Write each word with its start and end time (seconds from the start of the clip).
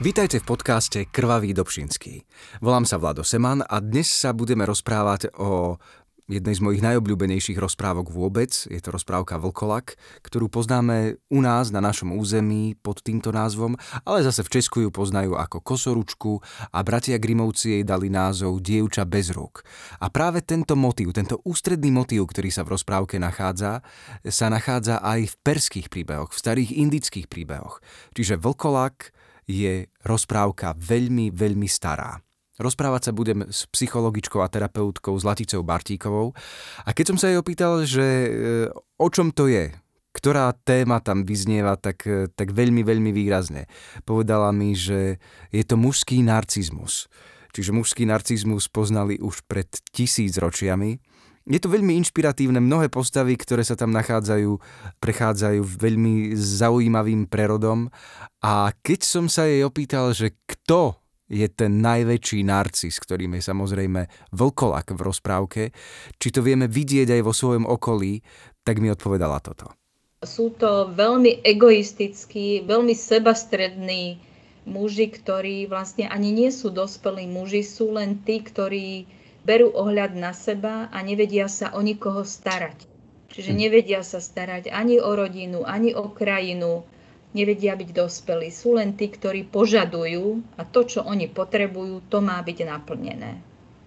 Vítajte 0.00 0.40
v 0.40 0.48
podcaste 0.56 1.04
Krvavý 1.12 1.52
Dobšinský. 1.52 2.24
Volám 2.64 2.88
sa 2.88 2.96
Vlado 2.96 3.20
Seman 3.20 3.60
a 3.60 3.84
dnes 3.84 4.08
sa 4.08 4.32
budeme 4.32 4.64
rozprávať 4.64 5.28
o 5.36 5.76
jednej 6.24 6.56
z 6.56 6.64
mojich 6.64 6.80
najobľúbenejších 6.80 7.60
rozprávok 7.60 8.08
vôbec. 8.08 8.48
Je 8.48 8.80
to 8.80 8.96
rozprávka 8.96 9.36
Vlkolak, 9.36 10.00
ktorú 10.24 10.48
poznáme 10.48 11.20
u 11.28 11.44
nás 11.44 11.68
na 11.68 11.84
našom 11.84 12.16
území 12.16 12.80
pod 12.80 13.04
týmto 13.04 13.28
názvom, 13.28 13.76
ale 14.08 14.24
zase 14.24 14.40
v 14.40 14.52
Česku 14.56 14.88
ju 14.88 14.88
poznajú 14.88 15.36
ako 15.36 15.60
Kosoručku 15.60 16.40
a 16.72 16.80
bratia 16.80 17.20
Grimovci 17.20 17.76
jej 17.76 17.84
dali 17.84 18.08
názov 18.08 18.64
Dievča 18.64 19.04
bez 19.04 19.28
rúk. 19.36 19.60
A 20.00 20.08
práve 20.08 20.40
tento 20.40 20.80
motív, 20.80 21.12
tento 21.12 21.44
ústredný 21.44 21.92
motív, 21.92 22.24
ktorý 22.32 22.48
sa 22.48 22.64
v 22.64 22.72
rozprávke 22.72 23.20
nachádza, 23.20 23.84
sa 24.24 24.48
nachádza 24.48 25.04
aj 25.04 25.28
v 25.28 25.34
perských 25.44 25.92
príbehoch, 25.92 26.32
v 26.32 26.40
starých 26.40 26.72
indických 26.72 27.28
príbehoch. 27.28 27.84
Čiže 28.16 28.40
Vlkolak 28.40 29.12
je 29.50 29.90
rozprávka 30.06 30.78
veľmi, 30.78 31.34
veľmi 31.34 31.66
stará. 31.66 32.22
Rozprávať 32.60 33.08
sa 33.08 33.12
budem 33.16 33.48
s 33.48 33.64
psychologičkou 33.72 34.44
a 34.44 34.52
terapeutkou 34.52 35.16
Zlaticou 35.16 35.64
Bartíkovou. 35.64 36.36
A 36.84 36.92
keď 36.92 37.16
som 37.16 37.18
sa 37.18 37.32
jej 37.32 37.40
opýtal, 37.40 37.88
že 37.88 38.04
e, 38.04 38.30
o 39.00 39.08
čom 39.08 39.32
to 39.32 39.48
je, 39.48 39.72
ktorá 40.12 40.52
téma 40.52 41.00
tam 41.00 41.24
vyznieva 41.24 41.80
tak, 41.80 42.04
e, 42.04 42.28
tak 42.28 42.52
veľmi, 42.52 42.84
veľmi 42.84 43.16
výrazne. 43.16 43.64
Povedala 44.04 44.52
mi, 44.52 44.76
že 44.76 45.16
je 45.48 45.64
to 45.64 45.80
mužský 45.80 46.20
narcizmus. 46.20 47.08
Čiže 47.56 47.72
mužský 47.72 48.04
narcizmus 48.04 48.68
poznali 48.68 49.16
už 49.18 49.42
pred 49.48 49.66
tisíc 49.90 50.36
ročiami 50.36 51.00
je 51.48 51.60
to 51.60 51.72
veľmi 51.72 51.96
inšpiratívne, 52.04 52.60
mnohé 52.60 52.92
postavy, 52.92 53.36
ktoré 53.40 53.64
sa 53.64 53.78
tam 53.78 53.94
nachádzajú, 53.96 54.60
prechádzajú 55.00 55.60
veľmi 55.64 56.36
zaujímavým 56.36 57.24
prerodom 57.30 57.88
a 58.44 58.74
keď 58.84 59.00
som 59.00 59.24
sa 59.30 59.48
jej 59.48 59.64
opýtal, 59.64 60.12
že 60.12 60.36
kto 60.44 61.00
je 61.30 61.46
ten 61.46 61.78
najväčší 61.78 62.42
narcis, 62.42 62.98
ktorým 62.98 63.38
je 63.38 63.42
samozrejme 63.46 64.10
vlkolak 64.34 64.92
v 64.92 65.00
rozprávke, 65.00 65.62
či 66.18 66.28
to 66.34 66.42
vieme 66.42 66.66
vidieť 66.66 67.14
aj 67.14 67.22
vo 67.22 67.30
svojom 67.30 67.64
okolí, 67.70 68.18
tak 68.66 68.82
mi 68.82 68.90
odpovedala 68.90 69.38
toto. 69.38 69.70
Sú 70.20 70.52
to 70.52 70.92
veľmi 70.92 71.40
egoistickí, 71.46 72.66
veľmi 72.68 72.92
sebastrední 72.92 74.20
muži, 74.68 75.08
ktorí 75.08 75.64
vlastne 75.70 76.04
ani 76.10 76.28
nie 76.34 76.50
sú 76.52 76.68
dospelí 76.68 77.24
muži, 77.24 77.64
sú 77.64 77.96
len 77.96 78.20
tí, 78.26 78.44
ktorí 78.44 79.08
berú 79.44 79.72
ohľad 79.72 80.16
na 80.16 80.32
seba 80.36 80.88
a 80.92 80.98
nevedia 81.00 81.48
sa 81.48 81.72
o 81.76 81.80
nikoho 81.80 82.24
starať. 82.26 82.86
Čiže 83.30 83.52
hm. 83.54 83.58
nevedia 83.58 84.00
sa 84.02 84.18
starať 84.18 84.68
ani 84.70 84.98
o 84.98 85.10
rodinu, 85.14 85.62
ani 85.64 85.94
o 85.94 86.10
krajinu, 86.10 86.82
nevedia 87.32 87.78
byť 87.78 87.90
dospelí. 87.94 88.50
Sú 88.50 88.74
len 88.76 88.98
tí, 88.98 89.06
ktorí 89.06 89.46
požadujú 89.46 90.42
a 90.58 90.66
to, 90.66 90.82
čo 90.82 91.06
oni 91.06 91.30
potrebujú, 91.30 92.10
to 92.10 92.18
má 92.18 92.42
byť 92.42 92.58
naplnené. 92.66 93.38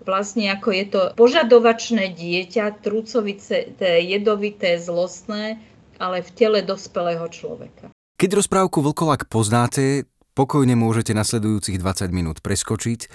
Vlastne 0.03 0.51
ako 0.51 0.69
je 0.75 0.85
to 0.91 1.01
požadovačné 1.15 2.11
dieťa, 2.11 2.83
trúcovice, 2.83 3.71
jedovité, 3.79 4.75
zlostné, 4.75 5.63
ale 5.95 6.19
v 6.19 6.29
tele 6.35 6.59
dospelého 6.59 7.23
človeka. 7.31 7.88
Keď 8.19 8.29
rozprávku 8.39 8.83
Vlkolak 8.83 9.31
poznáte, 9.31 10.07
pokojne 10.33 10.73
môžete 10.73 11.13
nasledujúcich 11.13 11.77
20 11.77 12.09
minút 12.09 12.37
preskočiť 12.41 13.07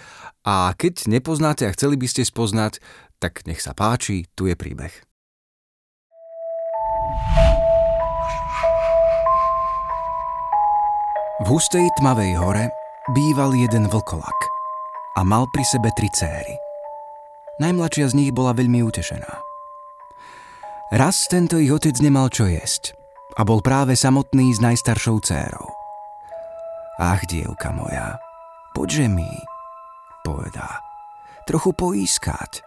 a 0.46 0.72
keď 0.74 1.10
nepoznáte 1.10 1.66
a 1.66 1.74
chceli 1.74 1.98
by 1.98 2.06
ste 2.06 2.22
spoznať, 2.26 2.82
tak 3.18 3.46
nech 3.46 3.62
sa 3.62 3.74
páči, 3.74 4.30
tu 4.38 4.46
je 4.46 4.54
príbeh. 4.54 4.94
V 11.38 11.46
hustej 11.46 11.86
tmavej 12.02 12.34
hore 12.34 12.66
býval 13.14 13.54
jeden 13.54 13.86
vlkolak 13.86 14.38
a 15.14 15.22
mal 15.22 15.46
pri 15.54 15.62
sebe 15.62 15.94
tri 15.94 16.10
céry. 16.10 16.58
Najmladšia 17.62 18.10
z 18.10 18.14
nich 18.18 18.30
bola 18.34 18.50
veľmi 18.54 18.82
utešená. 18.82 19.32
Raz 20.98 21.30
tento 21.30 21.62
ich 21.62 21.70
otec 21.70 21.94
nemal 22.02 22.26
čo 22.30 22.50
jesť 22.50 22.98
a 23.38 23.46
bol 23.46 23.62
práve 23.62 23.94
samotný 23.94 24.50
s 24.50 24.58
najstaršou 24.58 25.22
cérou. 25.22 25.77
Ach, 26.98 27.22
dievka 27.30 27.70
moja, 27.70 28.18
poďže 28.74 29.06
mi, 29.06 29.30
povedá, 30.26 30.82
trochu 31.46 31.70
poískať. 31.70 32.66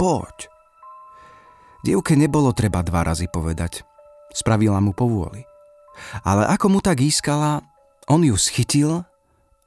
Poď. 0.00 0.48
Dievke 1.84 2.16
nebolo 2.16 2.56
treba 2.56 2.80
dva 2.80 3.04
razy 3.04 3.28
povedať. 3.28 3.84
Spravila 4.32 4.80
mu 4.80 4.96
povôli. 4.96 5.44
Ale 6.24 6.48
ako 6.48 6.72
mu 6.72 6.80
tak 6.80 7.04
ískala, 7.04 7.60
on 8.08 8.24
ju 8.24 8.32
schytil 8.40 9.04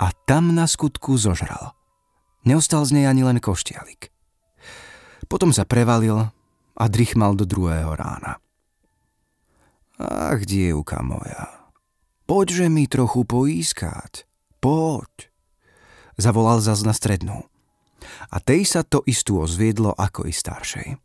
a 0.02 0.08
tam 0.26 0.58
na 0.58 0.66
skutku 0.66 1.14
zožral. 1.22 1.78
Neostal 2.42 2.82
z 2.90 2.98
nej 2.98 3.06
ani 3.06 3.22
len 3.22 3.38
koštialik. 3.38 4.10
Potom 5.30 5.54
sa 5.54 5.70
prevalil 5.70 6.18
a 6.74 6.84
drichmal 6.90 7.38
do 7.38 7.46
druhého 7.46 7.94
rána. 7.94 8.42
Ach, 10.02 10.42
dievka 10.42 11.06
moja, 11.06 11.61
Poďže 12.32 12.72
mi 12.72 12.88
trochu 12.88 13.28
poískať. 13.28 14.24
Poď. 14.64 15.28
Zavolal 16.16 16.64
zas 16.64 16.80
na 16.88 16.96
strednú. 16.96 17.44
A 18.32 18.40
tej 18.40 18.64
sa 18.64 18.88
to 18.88 19.04
istú 19.04 19.44
ozviedlo 19.44 19.92
ako 19.92 20.24
i 20.24 20.32
staršej. 20.32 20.96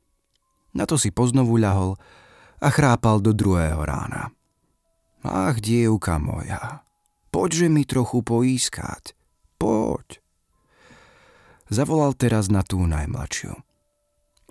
Na 0.79 0.87
to 0.87 0.95
si 0.95 1.11
poznovu 1.11 1.59
ľahol 1.59 1.99
a 2.63 2.71
chrápal 2.71 3.19
do 3.19 3.35
druhého 3.35 3.83
rána. 3.83 4.31
Ach, 5.27 5.59
dievka 5.59 6.23
moja, 6.23 6.87
poďže 7.35 7.75
mi 7.75 7.83
trochu 7.83 8.23
poískať. 8.23 9.19
Poď. 9.59 10.23
Zavolal 11.67 12.15
teraz 12.15 12.47
na 12.47 12.63
tú 12.63 12.79
najmladšiu. 12.87 13.51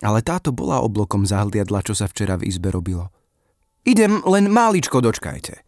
Ale 0.04 0.20
táto 0.20 0.52
bola 0.52 0.84
oblokom 0.84 1.24
zahliadla, 1.24 1.80
čo 1.80 1.96
sa 1.96 2.04
včera 2.04 2.36
v 2.36 2.52
izbe 2.52 2.68
robilo. 2.68 3.08
Idem, 3.88 4.20
len 4.28 4.52
máličko 4.52 5.00
dočkajte. 5.00 5.65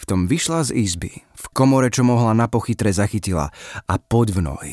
V 0.00 0.04
tom 0.08 0.24
vyšla 0.24 0.72
z 0.72 0.80
izby, 0.80 1.12
v 1.12 1.44
komore, 1.52 1.92
čo 1.92 2.00
mohla 2.00 2.32
na 2.32 2.48
pochytre 2.48 2.88
zachytila 2.88 3.52
a 3.84 3.94
poď 4.00 4.28
v 4.32 4.40
nohy. 4.40 4.72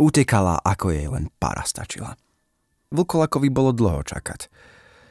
Utekala, 0.00 0.56
ako 0.64 0.88
jej 0.88 1.04
len 1.12 1.28
para 1.36 1.68
stačila. 1.68 2.16
Vlkolakovi 2.88 3.52
bolo 3.52 3.76
dlho 3.76 4.00
čakať. 4.00 4.48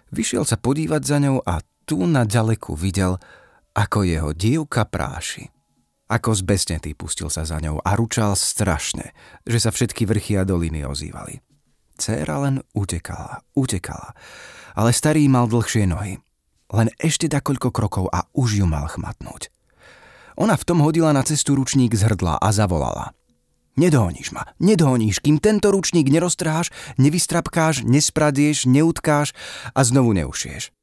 Vyšiel 0.10 0.50
sa 0.50 0.58
podívať 0.58 1.02
za 1.06 1.18
ňou 1.22 1.46
a 1.46 1.62
tu 1.86 2.10
na 2.10 2.26
ďaleku 2.26 2.74
videl, 2.74 3.22
ako 3.78 4.02
jeho 4.02 4.34
dievka 4.34 4.90
práši. 4.90 5.54
Ako 6.12 6.36
zbesnetý 6.36 6.92
pustil 6.98 7.32
sa 7.32 7.48
za 7.48 7.62
ňou 7.62 7.80
a 7.80 7.96
ručal 7.96 8.36
strašne, 8.36 9.16
že 9.48 9.64
sa 9.64 9.72
všetky 9.72 10.04
vrchy 10.04 10.36
a 10.36 10.44
doliny 10.44 10.84
ozývali. 10.84 11.40
Céra 11.96 12.42
len 12.42 12.60
utekala, 12.74 13.46
utekala, 13.54 14.18
ale 14.76 14.92
starý 14.92 15.30
mal 15.30 15.46
dlhšie 15.48 15.86
nohy. 15.86 16.20
Len 16.72 16.88
ešte 16.98 17.28
dakoľko 17.28 17.70
krokov 17.76 18.06
a 18.10 18.26
už 18.32 18.64
ju 18.64 18.66
mal 18.66 18.88
chmatnúť. 18.88 19.52
Ona 20.40 20.56
v 20.56 20.66
tom 20.66 20.80
hodila 20.80 21.12
na 21.12 21.22
cestu 21.28 21.60
ručník 21.60 21.92
z 21.92 22.08
hrdla 22.08 22.40
a 22.40 22.48
zavolala. 22.56 23.12
Nedohoníš 23.80 24.36
ma, 24.36 24.52
nedohoníš, 24.60 25.24
kým 25.24 25.40
tento 25.40 25.72
ručník 25.72 26.12
neroztrháš, 26.12 26.76
nevystrapkáš, 27.00 27.88
nespradieš, 27.88 28.68
neutkáš 28.68 29.32
a 29.72 29.80
znovu 29.84 30.12
neušieš. 30.16 30.76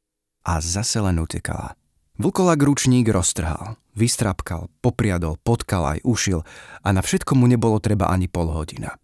A 0.49 0.61
zase 0.65 1.01
len 1.05 1.21
utekala. 1.21 1.77
Vlkolak 2.17 2.59
ručník 2.65 3.07
roztrhal, 3.13 3.77
vystrapkal, 3.93 4.73
popriadol, 4.81 5.37
potkal 5.45 5.97
aj 5.97 5.99
ušil 6.03 6.43
a 6.83 6.89
na 6.91 7.05
všetko 7.05 7.37
mu 7.37 7.47
nebolo 7.47 7.79
treba 7.79 8.09
ani 8.09 8.27
pol 8.27 8.51
hodina. 8.51 8.97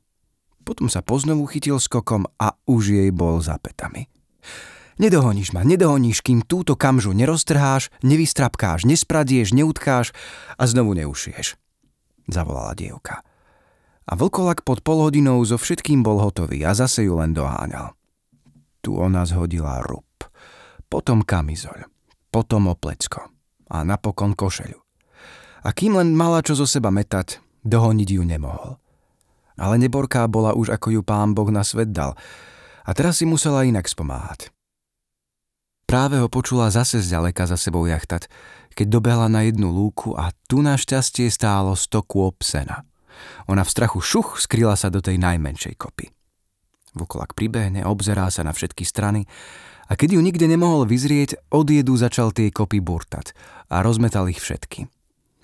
Potom 0.64 0.88
sa 0.88 1.04
poznovu 1.04 1.44
chytil 1.44 1.76
skokom 1.76 2.24
a 2.40 2.56
už 2.64 2.96
jej 2.96 3.10
bol 3.12 3.38
za 3.44 3.60
petami. 3.60 4.08
Nedohoníš 4.94 5.50
ma, 5.50 5.66
nedohoníš, 5.66 6.22
kým 6.22 6.46
túto 6.46 6.78
kamžu 6.78 7.10
neroztrháš, 7.10 7.90
nevystrapkáš, 8.06 8.86
nespradieš, 8.86 9.50
neutkáš 9.50 10.14
a 10.54 10.62
znovu 10.70 10.94
neušieš. 10.94 11.58
Zavolala 12.30 12.78
dievka. 12.78 13.26
A 14.04 14.12
vlkolak 14.14 14.62
pod 14.62 14.86
polhodinou 14.86 15.42
so 15.42 15.58
všetkým 15.58 16.06
bol 16.06 16.22
hotový 16.22 16.62
a 16.62 16.76
zase 16.78 17.10
ju 17.10 17.18
len 17.18 17.34
doháňal. 17.34 17.96
Tu 18.84 18.94
ona 18.94 19.26
zhodila 19.26 19.82
rub, 19.82 20.06
potom 20.86 21.26
kamizoľ, 21.26 21.90
potom 22.30 22.70
oplecko 22.70 23.34
a 23.72 23.82
napokon 23.82 24.38
košeľu. 24.38 24.78
A 25.64 25.72
kým 25.72 25.98
len 25.98 26.14
mala 26.14 26.44
čo 26.44 26.54
zo 26.54 26.68
seba 26.68 26.92
metať, 26.92 27.40
dohoniť 27.64 28.08
ju 28.14 28.22
nemohol. 28.22 28.78
Ale 29.58 29.80
neborká 29.80 30.28
bola 30.30 30.52
už 30.54 30.70
ako 30.70 31.00
ju 31.00 31.02
pán 31.02 31.34
Boh 31.34 31.48
na 31.50 31.66
svet 31.66 31.90
dal 31.90 32.14
a 32.84 32.90
teraz 32.94 33.18
si 33.18 33.26
musela 33.26 33.66
inak 33.66 33.88
spomáhať. 33.88 34.53
Práve 35.94 36.18
ho 36.18 36.26
počula 36.26 36.74
zase 36.74 36.98
zďaleka 36.98 37.46
za 37.46 37.54
sebou 37.54 37.86
jachtať, 37.86 38.26
keď 38.74 38.98
dobehla 38.98 39.30
na 39.30 39.46
jednu 39.46 39.70
lúku 39.70 40.18
a 40.18 40.34
tu 40.50 40.58
našťastie 40.58 41.30
stálo 41.30 41.78
sto 41.78 42.02
kôp 42.02 42.42
sena. 42.42 42.82
Ona 43.46 43.62
v 43.62 43.70
strachu 43.70 44.02
šuch 44.02 44.42
skryla 44.42 44.74
sa 44.74 44.90
do 44.90 44.98
tej 44.98 45.22
najmenšej 45.22 45.78
kopy. 45.78 46.10
Vukolak 46.98 47.38
pribehne, 47.38 47.86
obzerá 47.86 48.26
sa 48.34 48.42
na 48.42 48.50
všetky 48.50 48.82
strany 48.82 49.30
a 49.86 49.94
keď 49.94 50.18
ju 50.18 50.20
nikde 50.26 50.50
nemohol 50.50 50.82
vyzrieť, 50.82 51.38
od 51.54 51.70
jedu 51.70 51.94
začal 51.94 52.34
tie 52.34 52.50
kopy 52.50 52.82
burtať 52.82 53.30
a 53.70 53.78
rozmetal 53.78 54.26
ich 54.26 54.42
všetky. 54.42 54.90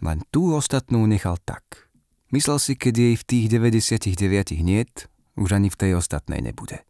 Len 0.03 0.19
tú 0.35 0.51
ostatnú 0.59 1.07
nechal 1.07 1.39
tak. 1.47 1.87
Myslel 2.35 2.59
si, 2.59 2.75
keď 2.75 2.95
jej 2.99 3.15
v 3.15 3.23
tých 3.23 3.47
99 3.55 4.67
niet, 4.67 5.07
už 5.39 5.55
ani 5.55 5.71
v 5.71 5.79
tej 5.79 5.95
ostatnej 5.95 6.43
nebude. 6.43 6.83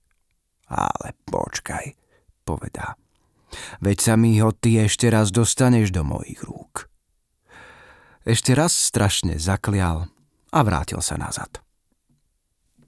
Ale 0.73 1.13
počkaj, 1.29 1.93
povedá. 2.49 2.97
Veď 3.83 3.99
sa 3.99 4.15
mi 4.15 4.39
ho 4.39 4.55
ty 4.55 4.79
ešte 4.83 5.11
raz 5.11 5.35
dostaneš 5.35 5.91
do 5.91 6.07
mojich 6.07 6.41
rúk. 6.47 6.91
Ešte 8.23 8.53
raz 8.53 8.77
strašne 8.77 9.41
zaklial 9.41 10.07
a 10.53 10.61
vrátil 10.61 11.01
sa 11.01 11.17
nazad. 11.17 11.63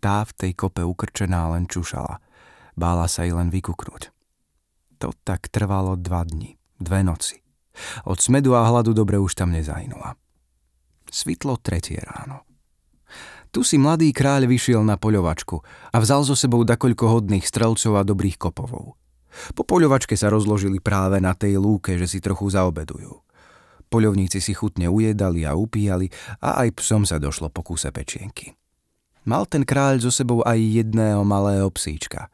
Tá 0.02 0.26
v 0.26 0.32
tej 0.34 0.52
kope 0.58 0.82
ukrčená 0.82 1.54
len 1.54 1.70
čušala. 1.70 2.18
Bála 2.74 3.06
sa 3.06 3.22
jej 3.22 3.32
len 3.32 3.48
vykuknúť. 3.48 4.10
To 4.98 5.14
tak 5.22 5.50
trvalo 5.50 5.94
dva 5.94 6.26
dni, 6.26 6.58
dve 6.78 7.06
noci. 7.06 7.42
Od 8.04 8.18
smedu 8.18 8.54
a 8.58 8.66
hladu 8.66 8.92
dobre 8.92 9.18
už 9.18 9.38
tam 9.38 9.54
nezahynula. 9.54 10.18
Svitlo 11.08 11.58
tretie 11.58 12.02
ráno. 12.02 12.44
Tu 13.52 13.60
si 13.60 13.76
mladý 13.76 14.16
kráľ 14.16 14.48
vyšiel 14.48 14.80
na 14.80 14.96
poľovačku 14.96 15.60
a 15.92 15.96
vzal 16.00 16.24
so 16.24 16.32
sebou 16.32 16.64
dakoľko 16.64 17.04
hodných 17.20 17.44
strelcov 17.44 18.00
a 18.00 18.06
dobrých 18.06 18.40
kopovov. 18.40 18.96
Po 19.56 19.64
poľovačke 19.64 20.14
sa 20.14 20.28
rozložili 20.28 20.78
práve 20.78 21.18
na 21.18 21.32
tej 21.32 21.56
lúke, 21.56 21.96
že 21.96 22.06
si 22.08 22.18
trochu 22.20 22.52
zaobedujú. 22.52 23.12
Poľovníci 23.92 24.40
si 24.40 24.56
chutne 24.56 24.88
ujedali 24.88 25.44
a 25.44 25.52
upíjali 25.52 26.08
a 26.40 26.64
aj 26.64 26.80
psom 26.80 27.04
sa 27.04 27.20
došlo 27.20 27.52
po 27.52 27.60
kúse 27.60 27.92
pečienky. 27.92 28.56
Mal 29.28 29.44
ten 29.46 29.62
kráľ 29.68 30.02
so 30.02 30.10
sebou 30.10 30.40
aj 30.42 30.58
jedného 30.58 31.22
malého 31.22 31.68
psíčka. 31.68 32.32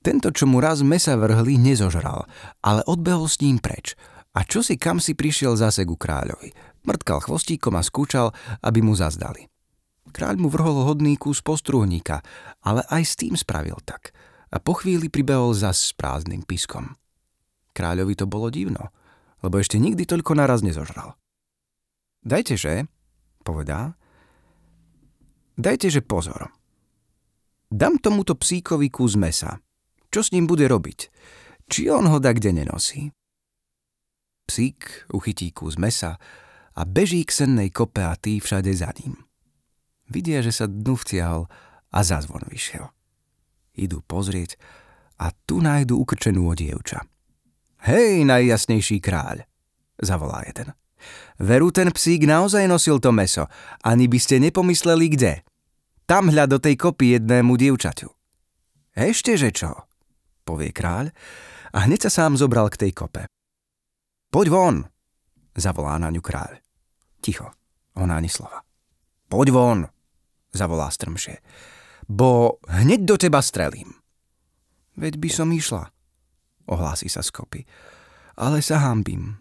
Tento, 0.00 0.32
čo 0.32 0.48
mu 0.48 0.64
raz 0.64 0.80
mesa 0.80 1.12
vrhli, 1.20 1.60
nezožral, 1.60 2.24
ale 2.64 2.80
odbehol 2.88 3.28
s 3.28 3.38
ním 3.44 3.60
preč 3.60 3.92
a 4.32 4.40
čo 4.46 4.64
si 4.64 4.80
kam 4.80 5.02
si 5.02 5.12
prišiel 5.12 5.58
zase 5.58 5.84
ku 5.84 6.00
kráľovi. 6.00 6.54
Mrtkal 6.88 7.20
chvostíkom 7.28 7.76
a 7.76 7.84
skúčal, 7.84 8.32
aby 8.64 8.80
mu 8.80 8.96
zazdali. 8.96 9.50
Kráľ 10.10 10.34
mu 10.40 10.48
vrhol 10.48 10.88
hodný 10.88 11.14
kus 11.20 11.44
postruhníka, 11.44 12.24
ale 12.64 12.82
aj 12.88 13.02
s 13.04 13.14
tým 13.20 13.36
spravil 13.36 13.78
tak. 13.84 14.16
A 14.50 14.58
po 14.58 14.74
chvíli 14.74 15.06
pribehol 15.06 15.54
zas 15.54 15.78
s 15.78 15.90
prázdnym 15.94 16.42
piskom. 16.42 16.98
Kráľovi 17.70 18.18
to 18.18 18.26
bolo 18.26 18.50
divno, 18.50 18.90
lebo 19.46 19.62
ešte 19.62 19.78
nikdy 19.78 20.04
toľko 20.04 20.34
naraz 20.34 20.66
nezožral. 20.66 21.14
Dajte, 22.20 22.58
že, 22.58 22.90
povedá, 23.46 23.94
dajte, 25.54 25.88
že 25.88 26.02
pozor. 26.02 26.50
Dám 27.70 28.02
tomuto 28.02 28.34
psíkovi 28.34 28.90
kus 28.90 29.14
mesa. 29.14 29.62
Čo 30.10 30.26
s 30.26 30.34
ním 30.34 30.50
bude 30.50 30.66
robiť? 30.66 31.06
Či 31.70 31.86
on 31.86 32.10
ho 32.10 32.18
da 32.18 32.34
kde 32.34 32.50
nenosí? 32.50 33.14
Psík 34.50 35.06
uchytí 35.14 35.54
kus 35.54 35.78
mesa 35.78 36.18
a 36.74 36.82
beží 36.82 37.22
k 37.22 37.30
sennej 37.30 37.70
kope 37.70 38.02
a 38.02 38.18
tý 38.18 38.42
všade 38.42 38.74
za 38.74 38.90
ním. 38.98 39.22
Vidia, 40.10 40.42
že 40.42 40.50
sa 40.50 40.66
dnu 40.66 40.98
vtiahol 40.98 41.46
a 41.94 41.98
zazvon 42.02 42.42
vyšiel. 42.50 42.90
Idú 43.80 44.04
pozrieť 44.04 44.60
a 45.16 45.32
tu 45.32 45.64
nájdu 45.64 45.96
ukrčenú 45.96 46.52
dievča. 46.52 47.00
Hej, 47.88 48.28
najjasnejší 48.28 49.00
kráľ, 49.00 49.48
zavolá 49.96 50.44
jeden. 50.44 50.76
Veru 51.40 51.72
ten 51.72 51.88
psík 51.88 52.28
naozaj 52.28 52.68
nosil 52.68 53.00
to 53.00 53.08
meso, 53.08 53.48
ani 53.80 54.04
by 54.04 54.20
ste 54.20 54.36
nepomysleli 54.36 55.08
kde. 55.16 55.40
Tam 56.04 56.28
hľa 56.28 56.44
do 56.44 56.58
tej 56.60 56.76
kopy 56.76 57.16
jednému 57.16 57.56
dievčaťu. 57.56 58.12
Ešte 58.92 59.40
že 59.40 59.48
čo, 59.48 59.88
povie 60.44 60.76
kráľ 60.76 61.08
a 61.72 61.88
hneď 61.88 62.10
sa 62.10 62.20
sám 62.20 62.36
zobral 62.36 62.68
k 62.68 62.84
tej 62.84 62.92
kope. 62.92 63.24
Poď 64.28 64.46
von, 64.52 64.76
zavolá 65.56 65.96
na 65.96 66.12
ňu 66.12 66.20
kráľ. 66.20 66.60
Ticho, 67.24 67.48
ona 67.96 68.20
ani 68.20 68.28
slova. 68.28 68.60
Poď 69.32 69.48
von, 69.56 69.80
zavolá 70.52 70.92
strmšie. 70.92 71.40
Bo 72.10 72.58
hneď 72.66 73.06
do 73.06 73.14
teba 73.14 73.38
strelím. 73.38 73.94
Veď 74.98 75.22
by 75.22 75.30
som 75.30 75.46
išla, 75.54 75.94
ohlási 76.66 77.06
sa 77.06 77.22
z 77.22 77.30
kopy. 77.30 77.62
Ale 78.34 78.58
sa 78.66 78.82
hambím. 78.82 79.38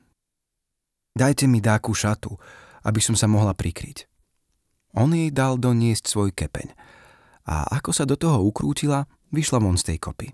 Dajte 1.18 1.50
mi 1.50 1.66
dáku 1.66 1.98
šatu, 1.98 2.38
aby 2.86 3.02
som 3.02 3.18
sa 3.18 3.26
mohla 3.26 3.58
prikryť. 3.58 4.06
On 5.02 5.10
jej 5.10 5.34
dal 5.34 5.58
doniesť 5.58 6.06
svoj 6.06 6.30
kepeň 6.30 6.70
a 7.50 7.66
ako 7.82 7.90
sa 7.90 8.06
do 8.06 8.14
toho 8.14 8.46
ukrútila, 8.46 9.10
vyšla 9.34 9.58
von 9.58 9.74
z 9.74 9.94
tej 9.94 9.98
kopy. 9.98 10.28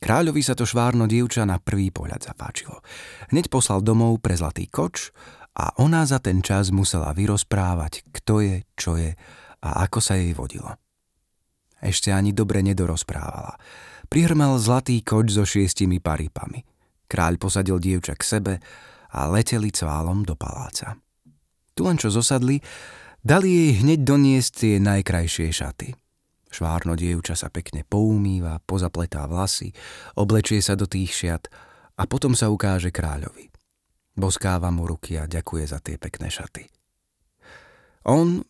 Kráľovi 0.00 0.40
sa 0.40 0.56
to 0.56 0.64
švárno 0.64 1.04
dievča 1.04 1.44
na 1.44 1.60
prvý 1.60 1.92
pohľad 1.92 2.32
zapáčilo. 2.32 2.80
Hneď 3.28 3.52
poslal 3.52 3.84
domov 3.84 4.24
pre 4.24 4.36
zlatý 4.36 4.68
koč 4.68 5.12
a 5.56 5.72
ona 5.80 6.04
za 6.08 6.20
ten 6.20 6.40
čas 6.40 6.72
musela 6.72 7.12
vyrozprávať, 7.12 8.08
kto 8.12 8.40
je, 8.40 8.56
čo 8.76 8.96
je 8.96 9.12
a 9.60 9.68
ako 9.84 9.98
sa 10.00 10.16
jej 10.16 10.32
vodilo. 10.36 10.76
Ešte 11.80 12.12
ani 12.12 12.32
dobre 12.32 12.64
nedorozprávala. 12.64 13.60
Prihrmel 14.06 14.56
zlatý 14.62 15.02
koč 15.02 15.34
so 15.34 15.44
šiestimi 15.44 16.00
paripami. 16.00 16.62
Kráľ 17.06 17.38
posadil 17.38 17.78
dievča 17.78 18.14
k 18.18 18.22
sebe 18.22 18.54
a 19.12 19.30
leteli 19.30 19.70
cválom 19.70 20.26
do 20.26 20.34
paláca. 20.34 20.98
Tu 21.76 21.84
len 21.84 22.00
čo 22.00 22.08
zosadli, 22.08 22.58
dali 23.20 23.48
jej 23.52 23.70
hneď 23.84 24.00
doniesť 24.02 24.50
tie 24.56 24.74
najkrajšie 24.80 25.48
šaty. 25.52 25.88
Švárno 26.48 26.96
dievča 26.96 27.36
sa 27.36 27.52
pekne 27.52 27.84
poumýva, 27.84 28.62
pozapletá 28.64 29.28
vlasy, 29.28 29.76
oblečie 30.16 30.64
sa 30.64 30.72
do 30.72 30.88
tých 30.88 31.12
šiat 31.12 31.52
a 32.00 32.08
potom 32.08 32.32
sa 32.32 32.48
ukáže 32.48 32.88
kráľovi. 32.88 33.52
Boskáva 34.16 34.72
mu 34.72 34.88
ruky 34.88 35.20
a 35.20 35.28
ďakuje 35.28 35.64
za 35.68 35.78
tie 35.84 36.00
pekné 36.00 36.32
šaty. 36.32 36.64
On 38.08 38.40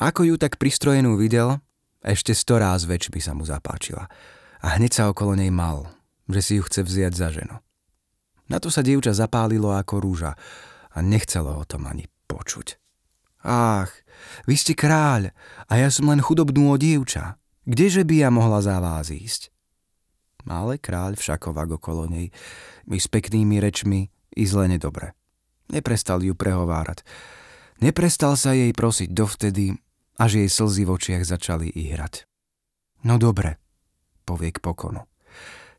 ako 0.00 0.26
ju 0.26 0.34
tak 0.40 0.58
pristrojenú 0.58 1.14
videl, 1.20 1.62
ešte 2.02 2.34
sto 2.34 2.58
ráz 2.58 2.84
väč 2.84 3.08
by 3.08 3.20
sa 3.22 3.32
mu 3.32 3.46
zapáčila. 3.46 4.10
A 4.62 4.78
hneď 4.78 4.92
sa 4.94 5.04
okolo 5.10 5.34
nej 5.34 5.50
mal, 5.50 5.90
že 6.30 6.40
si 6.42 6.52
ju 6.58 6.62
chce 6.66 6.86
vziať 6.86 7.12
za 7.14 7.28
ženu. 7.34 7.56
Na 8.46 8.62
to 8.62 8.70
sa 8.70 8.82
dievča 8.82 9.14
zapálilo 9.14 9.74
ako 9.74 10.02
rúža 10.02 10.34
a 10.92 10.98
nechcelo 11.02 11.56
o 11.56 11.64
tom 11.66 11.88
ani 11.88 12.06
počuť. 12.30 12.78
Ach, 13.42 13.90
vy 14.46 14.54
ste 14.54 14.78
kráľ 14.78 15.34
a 15.66 15.72
ja 15.78 15.90
som 15.90 16.06
len 16.06 16.22
chudobnú 16.22 16.74
dievča. 16.78 17.40
Kdeže 17.66 18.06
by 18.06 18.14
ja 18.26 18.28
mohla 18.30 18.62
za 18.62 18.78
vás 18.78 19.10
ísť? 19.10 19.50
Ale 20.46 20.78
kráľ 20.78 21.18
všakovak 21.18 21.78
okolo 21.78 22.10
nej, 22.10 22.34
my 22.86 22.98
s 22.98 23.06
peknými 23.06 23.62
rečmi 23.62 24.10
i 24.34 24.42
zle 24.46 24.66
nedobre. 24.66 25.14
Neprestal 25.70 26.22
ju 26.22 26.34
prehovárať 26.34 27.06
Neprestal 27.82 28.38
sa 28.38 28.54
jej 28.54 28.70
prosiť 28.70 29.10
dovtedy, 29.10 29.74
až 30.18 30.44
jej 30.44 30.48
slzy 30.48 30.82
v 30.84 30.92
očiach 30.92 31.24
začali 31.24 31.72
ihrať. 31.72 32.28
No 33.08 33.18
dobre, 33.18 33.58
povie 34.28 34.52
k 34.54 34.62
pokonu. 34.62 35.04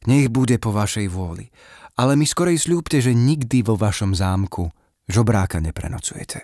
Nech 0.09 0.27
bude 0.27 0.59
po 0.59 0.75
vašej 0.75 1.07
vôli, 1.07 1.47
ale 1.95 2.19
mi 2.19 2.27
skorej 2.27 2.59
sľúbte, 2.59 2.99
že 2.99 3.15
nikdy 3.15 3.63
vo 3.63 3.79
vašom 3.79 4.11
zámku 4.11 4.67
žobráka 5.07 5.63
neprenocujete. 5.63 6.43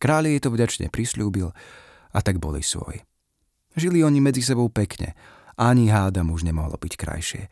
Kráľ 0.00 0.32
jej 0.32 0.40
to 0.40 0.48
vďačne 0.48 0.86
prislúbil 0.88 1.52
a 2.10 2.18
tak 2.24 2.40
boli 2.40 2.64
svoj. 2.64 3.04
Žili 3.76 4.00
oni 4.00 4.24
medzi 4.24 4.40
sebou 4.40 4.72
pekne, 4.72 5.12
ani 5.60 5.92
hádam 5.92 6.32
už 6.32 6.48
nemohlo 6.48 6.80
byť 6.80 6.92
krajšie. 6.96 7.42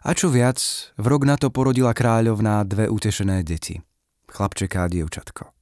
A 0.00 0.16
čo 0.16 0.32
viac, 0.32 0.56
v 0.96 1.06
rok 1.06 1.28
na 1.28 1.36
to 1.36 1.52
porodila 1.52 1.92
kráľovná 1.92 2.64
dve 2.64 2.88
utešené 2.88 3.44
deti, 3.44 3.84
chlapčeká 4.32 4.88
a 4.88 4.90
dievčatko. 4.90 5.59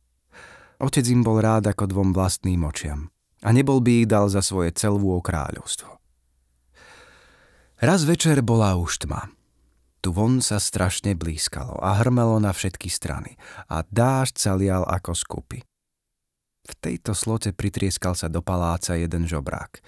Otec 0.79 1.07
im 1.11 1.27
bol 1.27 1.43
rád 1.43 1.67
ako 1.67 1.91
dvom 1.91 2.11
vlastným 2.15 2.63
očiam 2.63 3.11
a 3.43 3.51
nebol 3.51 3.83
by 3.83 4.03
ich 4.03 4.09
dal 4.11 4.31
za 4.31 4.43
svoje 4.43 4.75
celvú 4.75 5.19
kráľovstvo. 5.19 5.99
Raz 7.79 8.03
večer 8.03 8.43
bola 8.43 8.75
už 8.75 9.07
tma. 9.07 9.31
Tu 9.99 10.15
von 10.15 10.39
sa 10.39 10.63
strašne 10.63 11.19
blízkalo 11.19 11.79
a 11.83 11.99
hrmelo 11.99 12.39
na 12.39 12.55
všetky 12.55 12.87
strany 12.87 13.35
a 13.67 13.83
dážď 13.83 14.35
sa 14.39 14.55
lial 14.55 14.87
ako 14.87 15.15
skupy. 15.15 15.59
V 16.69 16.73
tejto 16.79 17.15
slote 17.15 17.51
pritrieskal 17.51 18.15
sa 18.15 18.31
do 18.31 18.39
paláca 18.43 18.95
jeden 18.95 19.27
žobrák 19.27 19.83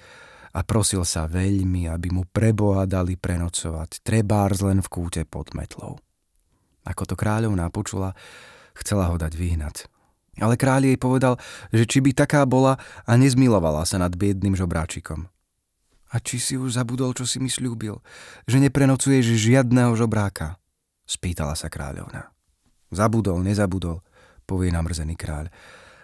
a 0.50 0.66
prosil 0.66 1.06
sa 1.06 1.30
veľmi, 1.30 1.86
aby 1.86 2.10
mu 2.10 2.26
preboha 2.26 2.86
dali 2.90 3.14
prenocovať, 3.14 4.02
trebárs 4.02 4.58
len 4.62 4.82
v 4.82 4.88
kúte 4.90 5.22
pod 5.22 5.54
metlou. 5.54 6.02
Ako 6.82 7.06
to 7.06 7.14
kráľovná 7.14 7.70
počula, 7.70 8.18
chcela 8.74 9.06
ho 9.12 9.14
dať 9.14 9.32
vyhnať, 9.38 9.76
ale 10.40 10.56
kráľ 10.56 10.90
jej 10.90 10.98
povedal, 10.98 11.36
že 11.70 11.84
či 11.84 12.00
by 12.00 12.16
taká 12.16 12.48
bola 12.48 12.80
a 13.04 13.12
nezmilovala 13.14 13.84
sa 13.84 14.00
nad 14.00 14.16
biedným 14.16 14.56
žobráčikom. 14.56 15.28
A 16.10 16.16
či 16.18 16.42
si 16.42 16.58
už 16.58 16.74
zabudol, 16.74 17.14
čo 17.14 17.22
si 17.22 17.38
mi 17.38 17.46
slúbil, 17.46 18.02
že 18.48 18.58
neprenocuješ 18.58 19.36
žiadného 19.38 19.94
žobráka? 19.94 20.58
Spýtala 21.06 21.54
sa 21.54 21.70
kráľovna. 21.70 22.34
Zabudol, 22.90 23.46
nezabudol, 23.46 24.02
povie 24.42 24.74
namrzený 24.74 25.14
kráľ. 25.14 25.46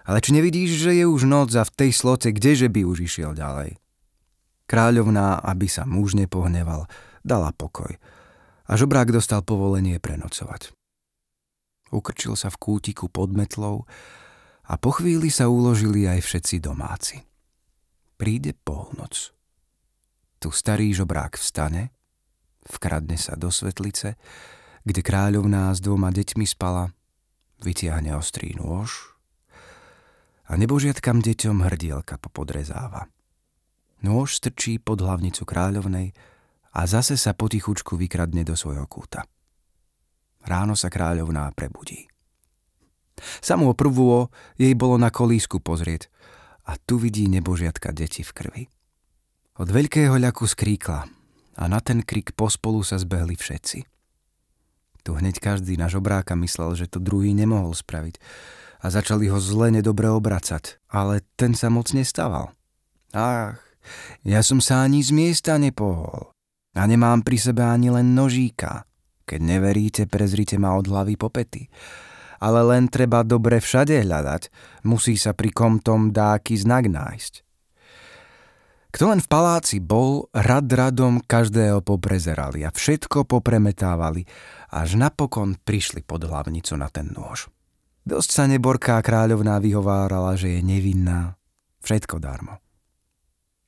Ale 0.07 0.23
či 0.23 0.31
nevidíš, 0.31 0.79
že 0.79 0.95
je 0.95 1.05
už 1.11 1.27
noc 1.27 1.51
a 1.59 1.67
v 1.67 1.75
tej 1.75 1.91
slote, 1.91 2.31
kdeže 2.31 2.71
by 2.71 2.87
už 2.87 3.11
išiel 3.11 3.35
ďalej? 3.35 3.75
Kráľovná, 4.71 5.43
aby 5.43 5.67
sa 5.67 5.83
muž 5.83 6.15
nepohneval, 6.15 6.87
dala 7.27 7.51
pokoj 7.51 7.99
a 8.67 8.73
žobrák 8.75 9.15
dostal 9.15 9.43
povolenie 9.47 10.03
prenocovať. 10.03 10.75
Ukrčil 11.95 12.35
sa 12.35 12.51
v 12.51 12.59
kútiku 12.59 13.07
pod 13.07 13.31
metlou 13.31 13.87
A 14.67 14.75
po 14.75 14.91
chvíli 14.91 15.31
sa 15.31 15.47
uložili 15.47 16.11
aj 16.11 16.27
všetci 16.27 16.57
domáci. 16.59 17.23
Príde 18.19 18.51
polnoc. 18.51 19.31
Tu 20.43 20.49
starý 20.51 20.91
žobrák 20.91 21.39
vstane, 21.39 21.95
vkradne 22.67 23.15
sa 23.15 23.39
do 23.39 23.49
svetlice, 23.49 24.19
kde 24.83 25.01
kráľovná 25.03 25.71
s 25.71 25.79
dvoma 25.79 26.11
deťmi 26.11 26.47
spala, 26.47 26.91
vytiahne 27.63 28.15
ostrý 28.19 28.59
nôž 28.59 29.15
a 30.47 30.55
nebožiatkam 30.55 31.23
deťom 31.23 31.63
hrdielka 31.67 32.19
popodrezáva. 32.19 33.11
Nôž 34.03 34.39
strčí 34.39 34.79
pod 34.79 35.03
hlavnicu 35.03 35.43
kráľovnej 35.43 36.15
a 36.77 36.81
zase 36.85 37.17
sa 37.17 37.33
potichučku 37.33 37.97
vykradne 37.97 38.45
do 38.45 38.53
svojho 38.53 38.85
kúta. 38.87 39.25
Ráno 40.47 40.79
sa 40.79 40.93
kráľovná 40.93 41.51
prebudí. 41.57 42.07
Samo 43.41 43.73
prvú 43.73 44.29
jej 44.61 44.73
bolo 44.77 45.01
na 45.01 45.09
kolísku 45.09 45.59
pozrieť 45.61 46.13
a 46.67 46.77
tu 46.77 46.99
vidí 46.99 47.31
nebožiatka 47.31 47.95
deti 47.95 48.27
v 48.27 48.33
krvi. 48.35 48.63
Od 49.57 49.69
veľkého 49.71 50.19
ľaku 50.21 50.45
skríkla 50.45 51.09
a 51.57 51.63
na 51.65 51.81
ten 51.81 52.05
krik 52.05 52.37
pospolu 52.37 52.85
sa 52.85 53.01
zbehli 53.01 53.39
všetci. 53.39 53.79
Tu 55.07 55.11
hneď 55.15 55.39
každý 55.39 55.79
na 55.79 55.87
žobráka 55.87 56.35
myslel, 56.37 56.75
že 56.75 56.91
to 56.91 56.99
druhý 56.99 57.33
nemohol 57.33 57.73
spraviť 57.73 58.19
a 58.83 58.91
začali 58.91 59.31
ho 59.31 59.39
zle 59.41 59.73
nedobre 59.73 60.11
obracať, 60.11 60.83
ale 60.91 61.25
ten 61.39 61.57
sa 61.57 61.73
moc 61.73 61.89
nestával. 61.95 62.53
Ach, 63.15 63.57
ja 64.27 64.43
som 64.43 64.59
sa 64.59 64.83
ani 64.83 65.01
z 65.01 65.15
miesta 65.15 65.57
nepohol 65.57 66.35
a 66.77 66.83
nemám 66.85 67.23
pri 67.23 67.39
sebe 67.39 67.65
ani 67.65 67.89
len 67.89 68.13
nožíka. 68.13 68.85
Keď 69.25 69.41
neveríte, 69.41 70.03
prezrite 70.11 70.59
ma 70.59 70.75
od 70.77 70.91
hlavy 70.91 71.15
po 71.17 71.31
pety 71.33 71.71
ale 72.43 72.61
len 72.65 72.89
treba 72.91 73.23
dobre 73.27 73.59
všade 73.59 74.01
hľadať, 74.03 74.49
musí 74.89 75.17
sa 75.17 75.33
pri 75.33 75.53
komtom 75.53 76.11
dáky 76.15 76.57
znak 76.57 76.89
nájsť. 76.89 77.47
Kto 78.97 79.13
len 79.13 79.21
v 79.21 79.29
paláci 79.29 79.77
bol, 79.77 80.33
rad 80.33 80.73
radom 80.73 81.21
každého 81.21 81.85
poprezerali 81.85 82.65
a 82.65 82.73
všetko 82.73 83.29
popremetávali, 83.29 84.25
až 84.73 84.97
napokon 84.97 85.61
prišli 85.61 86.01
pod 86.01 86.25
hlavnicu 86.25 86.73
na 86.81 86.89
ten 86.89 87.13
nôž. 87.13 87.53
Dosť 88.09 88.31
sa 88.33 88.45
neborká 88.49 88.97
kráľovná 89.05 89.61
vyhovárala, 89.61 90.39
že 90.41 90.57
je 90.57 90.61
nevinná. 90.65 91.37
Všetko 91.85 92.17
darmo. 92.23 92.57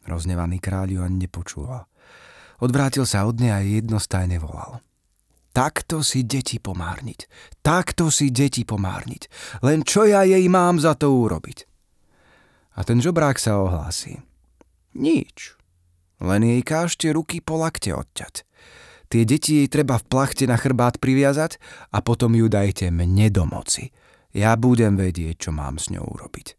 Roznevaný 0.09 0.65
kráľ 0.65 0.87
ju 0.97 1.01
ani 1.05 1.29
nepočúval. 1.29 1.85
Odvrátil 2.65 3.05
sa 3.05 3.29
od 3.29 3.37
nej 3.37 3.53
a 3.53 3.61
jednostajne 3.61 4.41
volal. 4.41 4.81
Takto 5.53 6.05
si 6.07 6.23
deti 6.23 6.63
pomárniť. 6.63 7.21
Takto 7.65 8.13
si 8.13 8.31
deti 8.31 8.63
pomárniť. 8.63 9.23
Len 9.65 9.83
čo 9.83 10.07
ja 10.07 10.23
jej 10.23 10.45
mám 10.47 10.79
za 10.79 10.95
to 10.95 11.11
urobiť? 11.11 11.67
A 12.79 12.87
ten 12.87 13.03
žobrák 13.03 13.41
sa 13.43 13.59
ohlási. 13.59 14.23
Nič. 14.95 15.59
Len 16.23 16.43
jej 16.47 16.63
kážte 16.63 17.11
ruky 17.11 17.43
po 17.43 17.59
lakte 17.59 17.91
odťať. 17.91 18.47
Tie 19.09 19.23
deti 19.25 19.65
jej 19.65 19.69
treba 19.73 19.97
v 19.97 20.05
plachte 20.05 20.45
na 20.45 20.61
chrbát 20.61 21.01
priviazať 21.01 21.57
a 21.91 22.05
potom 22.05 22.37
ju 22.37 22.47
dajte 22.47 22.93
mne 22.93 23.33
do 23.33 23.49
moci. 23.49 23.91
Ja 24.37 24.55
budem 24.61 25.01
vedieť, 25.01 25.49
čo 25.49 25.51
mám 25.51 25.81
s 25.81 25.89
ňou 25.89 26.05
urobiť. 26.05 26.55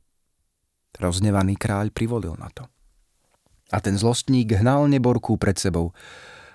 Roznevaný 0.99 1.55
kráľ 1.55 1.95
privolil 1.95 2.35
na 2.35 2.51
to. 2.51 2.67
A 3.69 3.77
ten 3.79 3.95
zlostník 3.95 4.57
hnal 4.59 4.89
neborku 4.89 5.37
pred 5.37 5.55
sebou, 5.55 5.93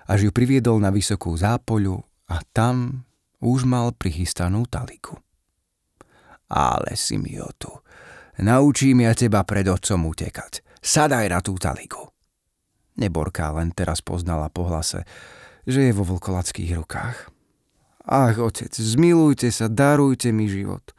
až 0.05 0.29
ju 0.29 0.31
priviedol 0.35 0.83
na 0.83 0.93
vysokú 0.93 1.33
zápoľu 1.33 2.03
a 2.31 2.41
tam 2.57 3.05
už 3.45 3.69
mal 3.69 3.93
prichystanú 3.93 4.65
taliku. 4.69 5.21
Ale 6.49 6.97
si 6.97 7.21
mi 7.21 7.37
ho 7.37 7.49
tu. 7.57 7.69
Naučím 8.41 9.07
ja 9.07 9.13
teba 9.15 9.47
pred 9.47 9.69
otcom 9.69 10.11
utekať. 10.11 10.65
Sadaj 10.81 11.31
na 11.31 11.41
tú 11.41 11.55
taliku. 11.57 12.11
Neborka 12.99 13.51
len 13.55 13.75
teraz 13.75 14.05
poznala 14.05 14.51
po 14.51 14.67
hlase, 14.69 15.03
že 15.67 15.91
je 15.91 15.93
vo 15.97 16.05
vlkolackých 16.05 16.71
rukách. 16.79 17.19
Ach, 18.05 18.37
otec, 18.37 18.71
zmilujte 18.71 19.49
sa, 19.49 19.73
darujte 19.73 20.29
mi 20.29 20.45
život. 20.45 20.93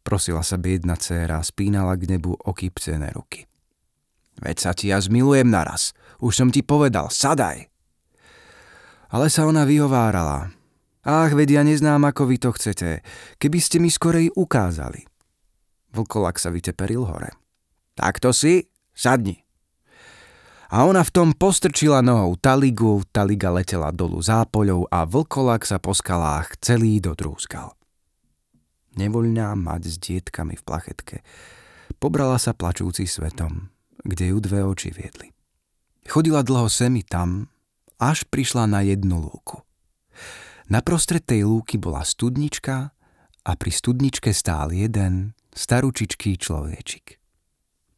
Prosila 0.00 0.40
sa 0.40 0.56
biedna 0.56 0.96
dcéra 0.96 1.44
spínala 1.44 1.92
k 2.00 2.16
nebu 2.16 2.32
okypcené 2.32 3.12
ruky. 3.12 3.44
Veď 4.40 4.56
sa 4.56 4.70
ti 4.72 4.88
ja 4.88 4.96
zmilujem 4.96 5.50
naraz. 5.50 5.92
Už 6.24 6.32
som 6.32 6.48
ti 6.48 6.64
povedal, 6.64 7.12
sadaj. 7.12 7.68
Ale 9.12 9.28
sa 9.28 9.44
ona 9.44 9.68
vyhovárala. 9.68 10.57
Ach, 11.08 11.32
vedia, 11.32 11.64
neznám, 11.64 12.12
ako 12.12 12.28
vy 12.28 12.36
to 12.36 12.52
chcete. 12.52 13.00
Keby 13.40 13.58
ste 13.64 13.80
mi 13.80 13.88
skorej 13.88 14.28
ukázali. 14.36 15.08
Vlkolak 15.96 16.36
sa 16.36 16.52
vyteperil 16.52 17.08
hore. 17.08 17.32
Takto 17.96 18.36
si, 18.36 18.68
sadni. 18.92 19.40
A 20.68 20.84
ona 20.84 21.00
v 21.00 21.08
tom 21.08 21.28
postrčila 21.32 22.04
nohou 22.04 22.36
taligu, 22.36 23.00
taliga 23.08 23.48
letela 23.48 23.88
dolu 23.88 24.20
zápoľou 24.20 24.84
a 24.92 25.08
vlkolak 25.08 25.64
sa 25.64 25.80
po 25.80 25.96
skalách 25.96 26.60
celý 26.60 27.00
dodrúskal. 27.00 27.72
Nevoľná 29.00 29.56
mať 29.56 29.82
s 29.88 29.96
dietkami 29.96 30.60
v 30.60 30.66
plachetke 30.68 31.16
pobrala 31.96 32.36
sa 32.36 32.52
plačúci 32.52 33.08
svetom, 33.08 33.72
kde 34.04 34.36
ju 34.36 34.44
dve 34.44 34.60
oči 34.60 34.92
viedli. 34.92 35.32
Chodila 36.04 36.44
dlho 36.44 36.68
semi 36.68 37.00
tam, 37.00 37.48
až 37.96 38.28
prišla 38.28 38.68
na 38.68 38.84
jednu 38.84 39.24
lúku. 39.24 39.67
Naprostred 40.68 41.24
tej 41.24 41.48
lúky 41.48 41.80
bola 41.80 42.04
studnička 42.04 42.92
a 43.48 43.50
pri 43.56 43.72
studničke 43.72 44.36
stál 44.36 44.76
jeden 44.76 45.32
staručičký 45.56 46.36
človečik. 46.36 47.16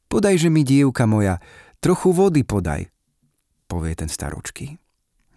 Podajže 0.06 0.54
mi, 0.54 0.62
dievka 0.62 1.02
moja, 1.02 1.42
trochu 1.82 2.14
vody 2.14 2.46
podaj, 2.46 2.86
povie 3.66 3.98
ten 3.98 4.06
staručký. 4.06 4.78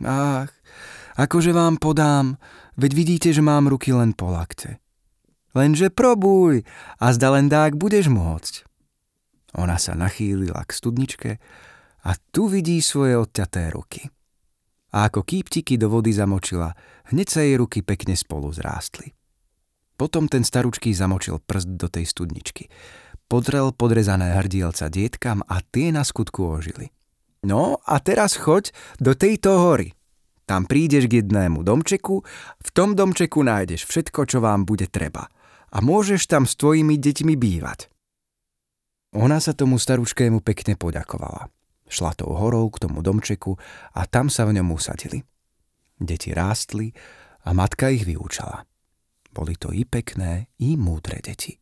Ach, 0.06 0.54
akože 1.18 1.58
vám 1.58 1.82
podám, 1.82 2.38
veď 2.78 2.92
vidíte, 2.94 3.30
že 3.34 3.42
mám 3.42 3.66
ruky 3.66 3.90
len 3.90 4.13
po 4.13 4.30
lakte. 4.30 4.78
Lenže 5.58 5.90
probuj 5.90 6.62
a 7.02 7.06
zda 7.18 7.34
len 7.34 7.50
dák 7.50 7.74
budeš 7.82 8.13
môcť. 8.13 8.62
Ona 9.58 9.82
sa 9.82 9.98
nachýlila 9.98 10.62
k 10.70 10.72
studničke 10.74 11.32
a 12.06 12.13
tu 12.30 12.46
vidí 12.46 12.78
svoje 12.78 13.18
odťaté 13.18 13.74
ruky 13.74 14.12
a 14.94 15.10
ako 15.10 15.26
kýptiky 15.26 15.76
do 15.82 15.90
vody 15.90 16.14
zamočila, 16.14 16.78
hneď 17.10 17.28
sa 17.28 17.42
jej 17.42 17.58
ruky 17.58 17.82
pekne 17.82 18.14
spolu 18.14 18.54
zrástli. 18.54 19.12
Potom 19.98 20.30
ten 20.30 20.46
staručký 20.46 20.94
zamočil 20.94 21.42
prst 21.42 21.76
do 21.78 21.90
tej 21.90 22.06
studničky. 22.06 22.70
Podrel 23.26 23.74
podrezané 23.74 24.38
hrdielca 24.38 24.94
dietkam 24.94 25.42
a 25.50 25.66
tie 25.66 25.90
na 25.90 26.06
skutku 26.06 26.46
ožili. 26.46 26.94
No 27.44 27.82
a 27.84 27.98
teraz 28.00 28.38
choď 28.38 28.70
do 29.02 29.18
tejto 29.18 29.58
hory. 29.58 29.98
Tam 30.44 30.68
prídeš 30.68 31.08
k 31.08 31.24
jednému 31.24 31.64
domčeku, 31.64 32.22
v 32.60 32.70
tom 32.76 32.94
domčeku 32.94 33.42
nájdeš 33.42 33.88
všetko, 33.88 34.28
čo 34.28 34.38
vám 34.44 34.68
bude 34.68 34.92
treba. 34.92 35.32
A 35.74 35.82
môžeš 35.82 36.30
tam 36.30 36.44
s 36.46 36.54
tvojimi 36.60 37.00
deťmi 37.00 37.34
bývať. 37.34 37.90
Ona 39.14 39.40
sa 39.40 39.54
tomu 39.56 39.80
staručkému 39.80 40.42
pekne 40.42 40.76
poďakovala. 40.76 41.48
Šla 41.94 42.18
tou 42.18 42.34
horou 42.34 42.74
k 42.74 42.90
tomu 42.90 43.06
domčeku 43.06 43.54
a 43.94 44.10
tam 44.10 44.34
sa 44.34 44.50
v 44.50 44.58
ňom 44.58 44.74
usadili. 44.74 45.22
Deti 46.02 46.34
rástli 46.34 46.90
a 47.46 47.54
matka 47.54 47.94
ich 47.94 48.10
vyúčala. 48.10 48.66
Boli 49.30 49.54
to 49.54 49.70
i 49.70 49.86
pekné, 49.86 50.50
i 50.58 50.74
múdre 50.74 51.22
deti. 51.22 51.62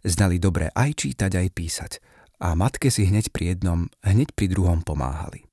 Znali 0.00 0.40
dobre 0.40 0.72
aj 0.72 1.04
čítať, 1.04 1.32
aj 1.36 1.48
písať 1.52 1.92
a 2.40 2.56
matke 2.56 2.88
si 2.88 3.04
hneď 3.04 3.28
pri 3.36 3.52
jednom, 3.52 3.92
hneď 4.00 4.32
pri 4.32 4.48
druhom 4.48 4.80
pomáhali. 4.80 5.44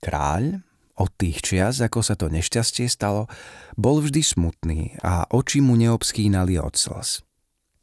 Kráľ, 0.00 0.64
od 0.96 1.12
tých 1.20 1.44
čias, 1.44 1.84
ako 1.84 2.00
sa 2.00 2.16
to 2.16 2.32
nešťastie 2.32 2.88
stalo, 2.88 3.28
bol 3.76 4.00
vždy 4.00 4.24
smutný 4.24 4.80
a 5.04 5.28
oči 5.28 5.60
mu 5.60 5.76
neobskínali 5.76 6.56
od 6.56 6.76
slz. 6.76 7.20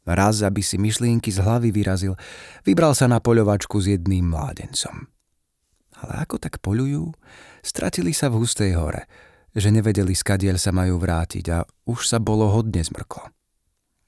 Raz, 0.08 0.40
aby 0.40 0.64
si 0.64 0.80
myšlienky 0.80 1.28
z 1.28 1.44
hlavy 1.44 1.68
vyrazil, 1.68 2.16
vybral 2.64 2.96
sa 2.96 3.04
na 3.04 3.20
poľovačku 3.20 3.76
s 3.76 3.92
jedným 3.92 4.32
mládencom. 4.32 5.04
Ale 6.00 6.12
ako 6.24 6.40
tak 6.40 6.64
poľujú, 6.64 7.12
stratili 7.60 8.16
sa 8.16 8.32
v 8.32 8.40
hustej 8.40 8.72
hore, 8.78 9.04
že 9.52 9.68
nevedeli, 9.68 10.16
skadiel 10.16 10.56
sa 10.56 10.72
majú 10.72 10.96
vrátiť 10.96 11.44
a 11.52 11.66
už 11.84 12.08
sa 12.08 12.22
bolo 12.22 12.48
hodne 12.48 12.80
zmrklo. 12.80 13.28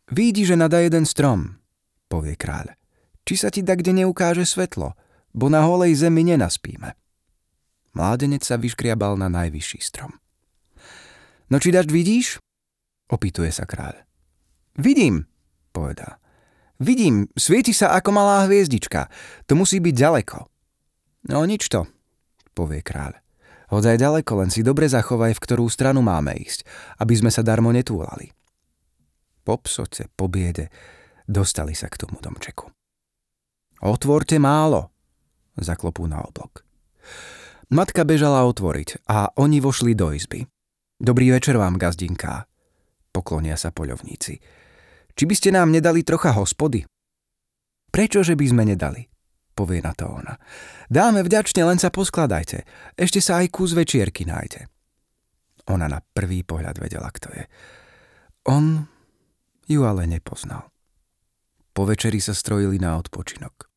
Vidí, 0.08 0.48
že 0.48 0.56
nada 0.56 0.80
jeden 0.80 1.04
strom, 1.04 1.60
povie 2.08 2.34
kráľ. 2.38 2.72
Či 3.28 3.34
sa 3.36 3.48
ti 3.52 3.60
tak 3.60 3.84
kde 3.84 4.02
neukáže 4.02 4.48
svetlo, 4.48 4.96
bo 5.36 5.46
na 5.52 5.62
holej 5.62 5.94
zemi 6.00 6.24
nenaspíme. 6.26 6.96
Mládenec 7.94 8.46
sa 8.46 8.56
vyškriabal 8.56 9.18
na 9.18 9.26
najvyšší 9.26 9.80
strom. 9.82 10.14
No 11.50 11.58
či 11.58 11.74
dažď 11.74 11.90
vidíš? 11.90 12.38
Opýtuje 13.10 13.50
sa 13.50 13.66
kráľ. 13.66 14.06
Vidím, 14.78 15.26
povedal. 15.70 16.20
Vidím, 16.80 17.28
svieti 17.36 17.76
sa 17.76 17.92
ako 17.92 18.10
malá 18.16 18.48
hviezdička. 18.48 19.12
To 19.48 19.52
musí 19.52 19.84
byť 19.84 19.94
ďaleko. 19.94 20.38
No 21.28 21.44
nič 21.44 21.68
to, 21.68 21.84
povie 22.56 22.80
kráľ. 22.80 23.20
Hodzaj 23.70 24.02
ďaleko, 24.02 24.32
len 24.40 24.50
si 24.50 24.66
dobre 24.66 24.90
zachovaj, 24.90 25.36
v 25.36 25.42
ktorú 25.46 25.70
stranu 25.70 26.02
máme 26.02 26.34
ísť, 26.34 26.66
aby 26.98 27.14
sme 27.14 27.30
sa 27.30 27.46
darmo 27.46 27.70
netúlali. 27.70 28.34
Po 29.46 29.60
psoce, 29.62 30.10
po 30.10 30.26
biede, 30.26 30.72
dostali 31.28 31.76
sa 31.76 31.86
k 31.86 32.00
tomu 32.02 32.18
domčeku. 32.18 32.66
Otvorte 33.86 34.42
málo, 34.42 34.90
zaklopú 35.54 36.08
na 36.10 36.18
oblok. 36.24 36.66
Matka 37.70 38.02
bežala 38.02 38.42
otvoriť 38.50 39.06
a 39.06 39.30
oni 39.38 39.62
vošli 39.62 39.94
do 39.94 40.10
izby. 40.10 40.42
Dobrý 40.98 41.30
večer 41.30 41.54
vám, 41.54 41.78
gazdinká, 41.78 42.50
poklonia 43.14 43.54
sa 43.54 43.70
poľovníci. 43.70 44.42
Či 45.20 45.28
by 45.28 45.34
ste 45.36 45.52
nám 45.52 45.68
nedali 45.68 46.00
trocha 46.00 46.32
hospody? 46.32 46.80
Prečože 47.92 48.32
by 48.40 48.46
sme 48.48 48.64
nedali? 48.64 49.04
povie 49.60 49.84
na 49.84 49.92
to 49.92 50.08
ona. 50.08 50.40
Dáme 50.88 51.20
vďačne, 51.20 51.60
len 51.68 51.76
sa 51.76 51.92
poskladajte. 51.92 52.64
Ešte 52.96 53.20
sa 53.20 53.44
aj 53.44 53.52
kus 53.52 53.76
večierky 53.76 54.24
nájde. 54.24 54.72
Ona 55.68 55.84
na 55.84 56.00
prvý 56.00 56.40
pohľad 56.40 56.80
vedela, 56.80 57.12
kto 57.12 57.28
je. 57.36 57.44
On 58.48 58.88
ju 59.68 59.84
ale 59.84 60.08
nepoznal. 60.08 60.72
Po 61.76 61.84
večeri 61.84 62.24
sa 62.24 62.32
strojili 62.32 62.80
na 62.80 62.96
odpočinok. 62.96 63.68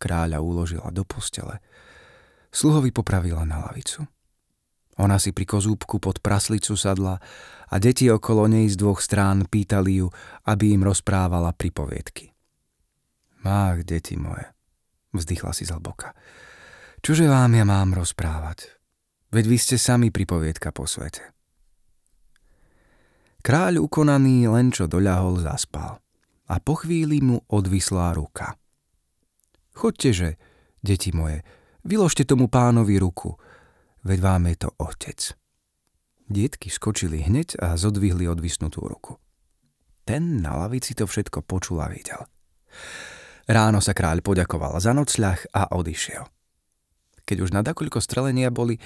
Kráľa 0.00 0.40
uložila 0.40 0.88
do 0.88 1.04
postele. 1.04 1.60
Sluhovi 2.48 2.88
popravila 2.88 3.44
na 3.44 3.60
lavicu. 3.68 4.08
Ona 5.00 5.16
si 5.16 5.32
pri 5.32 5.48
kozúbku 5.48 5.96
pod 5.96 6.20
praslicu 6.20 6.76
sadla 6.76 7.16
a 7.72 7.74
deti 7.80 8.12
okolo 8.12 8.44
nej 8.44 8.68
z 8.68 8.76
dvoch 8.76 9.00
strán 9.00 9.48
pýtali 9.48 10.04
ju, 10.04 10.12
aby 10.44 10.76
im 10.76 10.84
rozprávala 10.84 11.56
pripoviedky. 11.56 12.28
Ach, 13.40 13.80
deti 13.80 14.20
moje, 14.20 14.44
vzdychla 15.16 15.56
si 15.56 15.64
zhlboka. 15.64 16.12
Čože 17.00 17.24
vám 17.24 17.56
ja 17.56 17.64
mám 17.64 17.96
rozprávať? 17.96 18.76
Veď 19.32 19.44
vy 19.48 19.56
ste 19.56 19.76
sami 19.80 20.12
pripoviedka 20.12 20.68
po 20.68 20.84
svete. 20.84 21.32
Kráľ 23.40 23.80
ukonaný 23.80 24.52
len 24.52 24.68
čo 24.68 24.84
doľahol 24.84 25.40
zaspal 25.40 25.96
a 26.44 26.54
po 26.60 26.76
chvíli 26.76 27.24
mu 27.24 27.40
odvislá 27.48 28.12
ruka. 28.12 28.52
Chodteže, 29.72 30.36
deti 30.84 31.08
moje, 31.16 31.40
vyložte 31.88 32.28
tomu 32.28 32.52
pánovi 32.52 33.00
ruku, 33.00 33.40
veď 34.04 34.18
vám 34.20 34.42
je 34.48 34.56
to 34.56 34.68
otec. 34.80 35.20
Dietky 36.30 36.70
skočili 36.70 37.26
hneď 37.26 37.58
a 37.58 37.74
zodvihli 37.74 38.30
odvisnutú 38.30 38.86
ruku. 38.86 39.18
Ten 40.06 40.42
na 40.42 40.54
lavici 40.56 40.94
to 40.94 41.06
všetko 41.06 41.42
počul 41.42 41.82
a 41.82 41.90
videl. 41.90 42.22
Ráno 43.50 43.82
sa 43.82 43.90
kráľ 43.90 44.22
poďakoval 44.22 44.78
za 44.78 44.94
nocľah 44.94 45.50
a 45.50 45.74
odišiel. 45.74 46.22
Keď 47.26 47.36
už 47.42 47.50
na 47.50 47.66
dakoľko 47.66 47.98
strelenia 47.98 48.54
boli, 48.54 48.78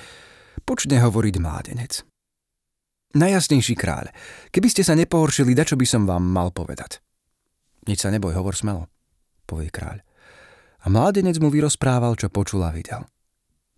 počne 0.64 1.00
hovoriť 1.00 1.35
mládenec. 1.37 2.00
Najjasnejší 3.14 3.78
kráľ, 3.78 4.11
keby 4.50 4.68
ste 4.73 4.83
sa 4.83 4.99
nepohoršili, 4.99 5.54
dačo 5.54 5.78
by 5.78 5.87
som 5.87 6.02
vám 6.09 6.25
mal 6.25 6.50
povedať. 6.50 6.99
Nič 7.87 8.02
sa 8.02 8.11
neboj, 8.11 8.35
hovor 8.35 8.56
smelo, 8.56 8.88
povie 9.44 9.68
kráľ. 9.68 10.00
A 10.85 10.90
mládenec 10.90 11.38
mu 11.38 11.52
vyrozprával, 11.52 12.16
čo 12.16 12.33
počul 12.33 12.64
a 12.64 12.75
videl. 12.75 13.04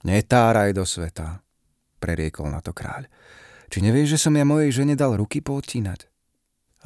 Netáraj 0.07 0.71
do 0.71 0.87
sveta, 0.87 1.43
preriekol 1.99 2.47
na 2.47 2.63
to 2.63 2.71
kráľ. 2.71 3.11
Či 3.67 3.83
nevieš, 3.83 4.15
že 4.15 4.23
som 4.23 4.39
ja 4.39 4.47
mojej 4.47 4.71
žene 4.71 4.95
dal 4.95 5.19
ruky 5.19 5.43
poodtínať? 5.43 6.07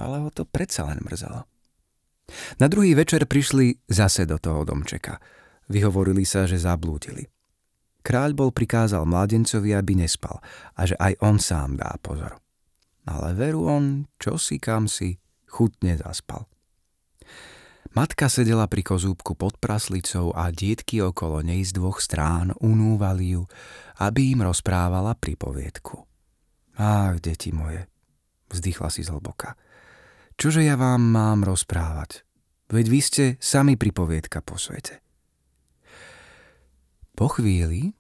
Ale 0.01 0.25
ho 0.25 0.33
to 0.33 0.49
predsa 0.49 0.89
len 0.89 1.05
mrzelo. 1.05 1.45
Na 2.57 2.67
druhý 2.73 2.97
večer 2.97 3.29
prišli 3.29 3.85
zase 3.85 4.25
do 4.25 4.41
toho 4.41 4.65
domčeka. 4.65 5.21
Vyhovorili 5.69 6.25
sa, 6.25 6.49
že 6.49 6.57
zablúdili. 6.57 7.29
Kráľ 8.01 8.33
bol 8.33 8.51
prikázal 8.57 9.05
mladencovi, 9.05 9.77
aby 9.77 10.01
nespal 10.01 10.41
a 10.73 10.89
že 10.89 10.97
aj 10.97 11.21
on 11.21 11.37
sám 11.37 11.77
dá 11.77 12.01
pozor. 12.01 12.41
Ale 13.05 13.37
veru 13.37 13.69
on, 13.69 14.09
čo 14.17 14.41
si 14.41 14.57
kam 14.57 14.89
si, 14.89 15.21
chutne 15.45 16.01
zaspal. 16.01 16.49
Matka 17.91 18.31
sedela 18.31 18.71
pri 18.71 18.87
kozúbku 18.87 19.35
pod 19.35 19.59
praslicou 19.59 20.31
a 20.31 20.55
dietky 20.55 21.03
okolo 21.03 21.43
nej 21.43 21.67
z 21.67 21.75
dvoch 21.75 21.99
strán 21.99 22.55
unúvali 22.63 23.35
ju, 23.35 23.51
aby 23.99 24.31
im 24.31 24.47
rozprávala 24.47 25.19
pripoviedku. 25.19 25.99
Ach, 26.79 27.19
deti 27.19 27.51
moje, 27.51 27.91
vzdychla 28.47 28.95
si 28.95 29.03
zhlboka. 29.03 29.59
Čože 30.39 30.63
ja 30.63 30.79
vám 30.79 31.03
mám 31.03 31.43
rozprávať? 31.43 32.23
Veď 32.71 32.87
vy 32.87 33.01
ste 33.03 33.25
sami 33.43 33.75
pripoviedka 33.75 34.39
po 34.39 34.55
svete. 34.55 35.03
Po 37.19 37.27
chvíli 37.27 37.91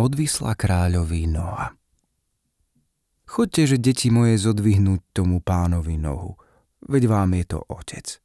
odvisla 0.00 0.56
kráľovi 0.56 1.28
noha. 1.28 1.76
Chodte, 3.28 3.68
že 3.68 3.76
deti 3.76 4.08
moje 4.08 4.40
zodvihnúť 4.40 5.12
tomu 5.12 5.44
pánovi 5.44 6.00
nohu, 6.00 6.40
veď 6.88 7.04
vám 7.04 7.36
je 7.36 7.44
to 7.52 7.60
otec. 7.68 8.23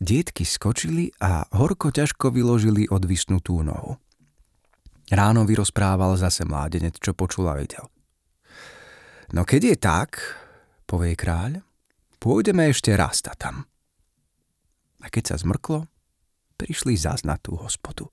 Dietky 0.00 0.48
skočili 0.48 1.12
a 1.20 1.44
horko 1.52 1.92
ťažko 1.92 2.32
vyložili 2.32 2.88
odvisnutú 2.88 3.60
nohu. 3.60 4.00
Ráno 5.12 5.44
vyrozprával 5.44 6.16
zase 6.16 6.48
mládenec, 6.48 6.96
čo 6.96 7.12
počul 7.12 7.52
a 7.52 7.60
videl. 7.60 7.84
No 9.36 9.44
keď 9.44 9.74
je 9.74 9.76
tak, 9.76 10.10
povie 10.88 11.12
kráľ, 11.12 11.60
pôjdeme 12.16 12.72
ešte 12.72 12.96
raz 12.96 13.20
tam. 13.20 13.68
A 15.04 15.06
keď 15.12 15.34
sa 15.34 15.36
zmrklo, 15.44 15.84
prišli 16.56 16.96
zas 16.96 17.20
na 17.24 17.36
tú 17.36 17.60
hospodu. 17.60 18.08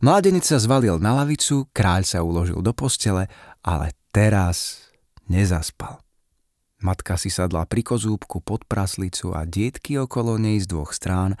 Mládenec 0.00 0.44
sa 0.44 0.60
zvalil 0.60 1.00
na 1.00 1.16
lavicu, 1.20 1.68
kráľ 1.72 2.02
sa 2.04 2.24
uložil 2.24 2.60
do 2.60 2.72
postele, 2.76 3.28
ale 3.64 3.96
teraz 4.12 4.88
nezaspal. 5.28 6.03
Matka 6.84 7.16
si 7.16 7.32
sadla 7.32 7.64
pri 7.64 7.80
kozúbku 7.80 8.44
pod 8.44 8.68
praslicu 8.68 9.32
a 9.32 9.48
dietky 9.48 9.96
okolo 9.96 10.36
nej 10.36 10.60
z 10.60 10.68
dvoch 10.68 10.92
strán 10.92 11.32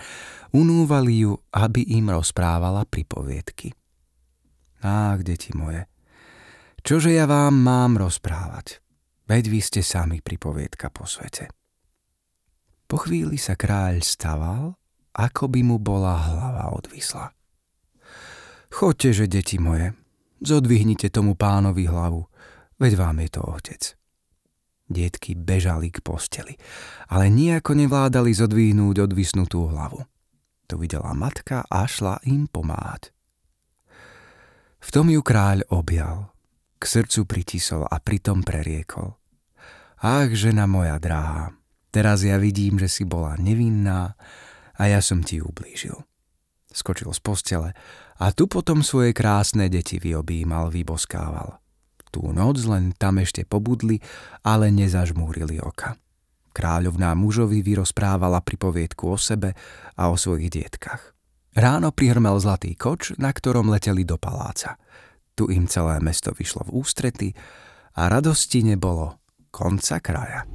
unúvali 0.56 1.20
ju, 1.20 1.36
aby 1.52 1.84
im 2.00 2.08
rozprávala 2.08 2.88
pripoviedky. 2.88 3.76
Ach, 4.80 5.20
deti 5.20 5.52
moje, 5.52 5.84
čože 6.80 7.12
ja 7.12 7.28
vám 7.28 7.60
mám 7.60 8.00
rozprávať? 8.00 8.80
Veď 9.28 9.44
vy 9.52 9.60
ste 9.60 9.80
sami 9.84 10.24
pripoviedka 10.24 10.88
po 10.88 11.04
svete. 11.04 11.52
Po 12.88 13.00
chvíli 13.04 13.36
sa 13.36 13.52
kráľ 13.52 14.00
staval, 14.00 14.80
ako 15.12 15.44
by 15.52 15.60
mu 15.60 15.76
bola 15.76 16.24
hlava 16.24 16.72
odvisla. 16.72 17.36
Chodte, 18.72 19.12
že 19.12 19.28
deti 19.28 19.60
moje, 19.60 19.92
zodvihnite 20.40 21.12
tomu 21.12 21.36
pánovi 21.36 21.84
hlavu, 21.84 22.24
veď 22.80 22.92
vám 22.96 23.20
je 23.20 23.28
to 23.28 23.40
otec. 23.44 24.03
Dietky 24.84 25.32
bežali 25.32 25.88
k 25.88 26.04
posteli, 26.04 26.60
ale 27.08 27.32
nejako 27.32 27.72
nevládali 27.72 28.36
zodvihnúť 28.36 29.08
odvisnutú 29.08 29.72
hlavu. 29.72 30.04
To 30.68 30.74
videla 30.76 31.16
matka 31.16 31.64
a 31.64 31.88
šla 31.88 32.20
im 32.28 32.44
pomáhať. 32.44 33.08
V 34.84 34.88
tom 34.92 35.08
ju 35.08 35.24
kráľ 35.24 35.64
objal, 35.72 36.36
k 36.76 36.84
srdcu 36.84 37.24
pritisol 37.24 37.82
a 37.88 37.96
pritom 37.96 38.44
preriekol. 38.44 39.16
Ach, 40.04 40.28
žena 40.28 40.68
moja 40.68 41.00
drahá, 41.00 41.56
teraz 41.88 42.20
ja 42.20 42.36
vidím, 42.36 42.76
že 42.76 42.92
si 42.92 43.08
bola 43.08 43.40
nevinná 43.40 44.12
a 44.76 44.82
ja 44.84 45.00
som 45.00 45.24
ti 45.24 45.40
ublížil. 45.40 45.96
Skočil 46.68 47.08
z 47.16 47.20
postele 47.24 47.70
a 48.20 48.24
tu 48.36 48.44
potom 48.44 48.84
svoje 48.84 49.16
krásne 49.16 49.72
deti 49.72 49.96
vyobímal, 49.96 50.68
vyboskával– 50.68 51.56
Tú 52.14 52.30
noc 52.30 52.62
len 52.70 52.94
tam 52.94 53.18
ešte 53.18 53.42
pobudli, 53.42 53.98
ale 54.46 54.70
nezažmúrili 54.70 55.58
oka. 55.58 55.98
Kráľovná 56.54 57.10
mužovi 57.18 57.58
vyrozprávala 57.66 58.38
pripoviedku 58.38 59.10
o 59.10 59.18
sebe 59.18 59.58
a 59.98 60.06
o 60.06 60.14
svojich 60.14 60.54
dietkach. 60.54 61.10
Ráno 61.58 61.90
prihrmel 61.90 62.38
zlatý 62.38 62.78
koč, 62.78 63.18
na 63.18 63.34
ktorom 63.34 63.66
leteli 63.66 64.06
do 64.06 64.14
paláca. 64.14 64.78
Tu 65.34 65.50
im 65.50 65.66
celé 65.66 65.98
mesto 65.98 66.30
vyšlo 66.30 66.70
v 66.70 66.78
ústrety 66.78 67.28
a 67.98 68.06
radosti 68.06 68.62
nebolo 68.62 69.18
konca 69.50 69.98
kraja. 69.98 70.46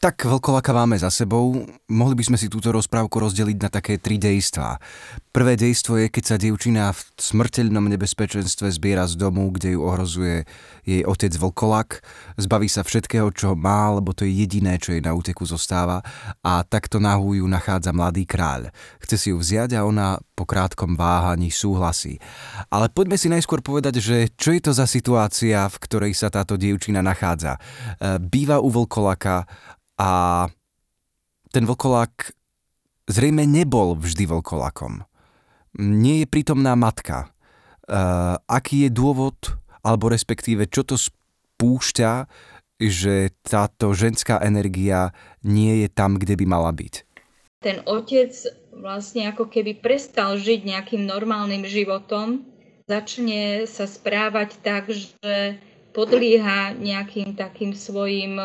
Tak 0.00 0.24
vlkolaka 0.24 0.72
máme 0.72 0.96
za 0.96 1.12
sebou. 1.12 1.60
Mohli 1.92 2.14
by 2.16 2.24
sme 2.32 2.40
si 2.40 2.48
túto 2.48 2.72
rozprávku 2.72 3.20
rozdeliť 3.20 3.58
na 3.60 3.68
také 3.68 4.00
tri 4.00 4.16
dejstvá. 4.16 4.80
Prvé 5.28 5.60
dejstvo 5.60 6.00
je, 6.00 6.08
keď 6.08 6.24
sa 6.24 6.36
dievčina 6.40 6.88
v 6.96 7.00
smrteľnom 7.20 7.84
nebezpečenstve 7.84 8.72
zbiera 8.72 9.04
z 9.04 9.20
domu, 9.20 9.52
kde 9.52 9.76
ju 9.76 9.84
ohrozuje 9.84 10.48
jej 10.88 11.04
otec 11.04 11.36
vlkolak, 11.36 12.00
zbaví 12.40 12.72
sa 12.72 12.80
všetkého, 12.80 13.28
čo 13.36 13.52
má, 13.52 13.92
lebo 13.92 14.16
to 14.16 14.24
je 14.24 14.40
jediné, 14.40 14.80
čo 14.80 14.96
jej 14.96 15.04
na 15.04 15.12
úteku 15.12 15.44
zostáva 15.44 16.00
a 16.40 16.64
takto 16.64 16.96
nahú 16.96 17.36
ju 17.36 17.44
nachádza 17.44 17.92
mladý 17.92 18.24
kráľ. 18.24 18.72
Chce 19.04 19.16
si 19.20 19.28
ju 19.30 19.36
vziať 19.36 19.76
a 19.76 19.84
ona 19.84 20.16
po 20.32 20.48
krátkom 20.48 20.96
váhaní 20.96 21.52
súhlasí. 21.52 22.16
Ale 22.72 22.88
poďme 22.88 23.20
si 23.20 23.28
najskôr 23.28 23.60
povedať, 23.60 24.00
že 24.00 24.32
čo 24.32 24.56
je 24.56 24.64
to 24.64 24.72
za 24.72 24.88
situácia, 24.88 25.68
v 25.68 25.76
ktorej 25.76 26.16
sa 26.16 26.32
táto 26.32 26.56
dievčina 26.56 27.04
nachádza. 27.04 27.60
E, 28.00 28.16
býva 28.16 28.64
u 28.64 28.72
vlkolaka 28.72 29.44
a 30.00 30.08
ten 31.52 31.68
vlkolák 31.68 32.32
zrejme 33.04 33.44
nebol 33.44 33.92
vždy 34.00 34.24
vlkolakom. 34.24 35.04
Nie 35.76 36.24
je 36.24 36.26
prítomná 36.30 36.72
matka. 36.72 37.28
Uh, 37.84 38.38
aký 38.48 38.88
je 38.88 38.90
dôvod, 38.90 39.36
alebo 39.84 40.08
respektíve 40.08 40.70
čo 40.70 40.86
to 40.86 40.96
spúšťa, 40.96 42.30
že 42.80 43.36
táto 43.44 43.92
ženská 43.92 44.40
energia 44.40 45.12
nie 45.44 45.84
je 45.84 45.88
tam, 45.92 46.16
kde 46.16 46.38
by 46.40 46.46
mala 46.48 46.72
byť? 46.72 46.94
Ten 47.60 47.84
otec 47.84 48.32
vlastne 48.72 49.28
ako 49.28 49.52
keby 49.52 49.84
prestal 49.84 50.40
žiť 50.40 50.64
nejakým 50.64 51.04
normálnym 51.04 51.68
životom, 51.68 52.48
začne 52.88 53.68
sa 53.68 53.84
správať 53.84 54.64
tak, 54.64 54.88
že 54.88 55.60
podlieha 55.92 56.72
nejakým 56.78 57.36
takým 57.36 57.76
svojim 57.76 58.40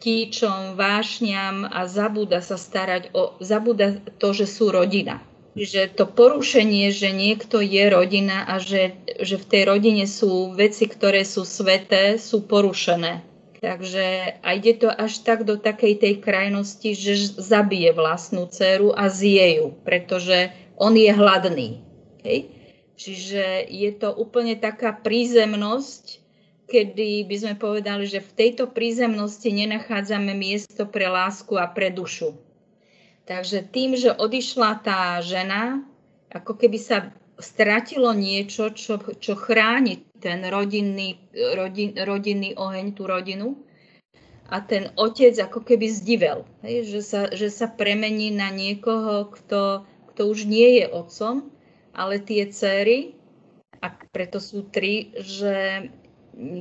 chtíčom, 0.00 0.80
vášňam 0.80 1.68
a 1.68 1.84
zabúda 1.84 2.40
sa 2.40 2.56
starať 2.56 3.12
o, 3.12 3.36
zabúda 3.44 4.00
to, 4.16 4.32
že 4.32 4.48
sú 4.48 4.72
rodina. 4.72 5.20
Že 5.52 5.92
to 5.92 6.08
porušenie, 6.08 6.88
že 6.88 7.12
niekto 7.12 7.60
je 7.60 7.84
rodina 7.92 8.48
a 8.48 8.56
že, 8.56 8.96
že 9.20 9.36
v 9.36 9.44
tej 9.44 9.62
rodine 9.68 10.08
sú 10.08 10.56
veci, 10.56 10.88
ktoré 10.88 11.20
sú 11.28 11.44
sveté, 11.44 12.16
sú 12.16 12.48
porušené. 12.48 13.28
Takže 13.60 14.40
a 14.40 14.48
ide 14.56 14.72
to 14.80 14.88
až 14.88 15.20
tak 15.20 15.44
do 15.44 15.60
takej 15.60 16.00
tej 16.00 16.24
krajnosti, 16.24 16.96
že 16.96 17.36
zabije 17.36 17.92
vlastnú 17.92 18.48
dceru 18.48 18.96
a 18.96 19.12
zje 19.12 19.60
ju, 19.60 19.76
pretože 19.84 20.48
on 20.80 20.96
je 20.96 21.12
hladný. 21.12 21.84
Hej? 22.24 22.56
Čiže 22.96 23.68
je 23.68 23.90
to 24.00 24.16
úplne 24.16 24.56
taká 24.56 24.96
prízemnosť, 24.96 26.24
kedy 26.70 27.26
by 27.26 27.36
sme 27.36 27.54
povedali, 27.58 28.06
že 28.06 28.22
v 28.22 28.34
tejto 28.38 28.70
prízemnosti 28.70 29.50
nenachádzame 29.50 30.30
miesto 30.38 30.86
pre 30.86 31.10
lásku 31.10 31.58
a 31.58 31.66
pre 31.66 31.90
dušu. 31.90 32.38
Takže 33.26 33.66
tým, 33.66 33.98
že 33.98 34.14
odišla 34.14 34.70
tá 34.86 35.18
žena, 35.18 35.82
ako 36.30 36.54
keby 36.54 36.78
sa 36.78 37.10
stratilo 37.42 38.14
niečo, 38.14 38.70
čo, 38.70 39.02
čo 39.18 39.34
chráni 39.34 40.06
ten 40.22 40.44
rodinný, 40.46 41.18
rodin, 41.34 41.96
rodinný 41.96 42.54
oheň, 42.54 42.86
tú 42.94 43.10
rodinu. 43.10 43.58
A 44.50 44.58
ten 44.62 44.90
otec 44.98 45.34
ako 45.38 45.62
keby 45.62 45.86
zdivel, 45.86 46.42
hej, 46.66 46.82
že, 46.90 47.00
sa, 47.06 47.20
že 47.30 47.54
sa 47.54 47.70
premení 47.70 48.34
na 48.34 48.50
niekoho, 48.50 49.30
kto, 49.30 49.86
kto 50.10 50.22
už 50.26 50.50
nie 50.50 50.82
je 50.82 50.90
otcom, 50.90 51.54
ale 51.94 52.18
tie 52.18 52.50
céry, 52.50 53.14
a 53.80 53.94
preto 54.12 54.42
sú 54.42 54.68
tri, 54.68 55.14
že 55.16 55.88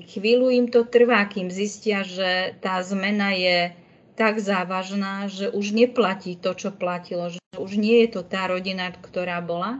chvíľu 0.05 0.51
im 0.51 0.67
to 0.67 0.83
trvá, 0.83 1.23
kým 1.25 1.47
zistia, 1.47 2.03
že 2.03 2.55
tá 2.59 2.83
zmena 2.83 3.31
je 3.31 3.71
tak 4.19 4.43
závažná, 4.43 5.31
že 5.31 5.47
už 5.47 5.71
neplatí 5.71 6.35
to, 6.35 6.51
čo 6.51 6.75
platilo, 6.75 7.31
že 7.31 7.39
už 7.55 7.79
nie 7.79 8.03
je 8.03 8.19
to 8.19 8.21
tá 8.27 8.51
rodina, 8.51 8.91
ktorá 8.91 9.39
bola. 9.39 9.79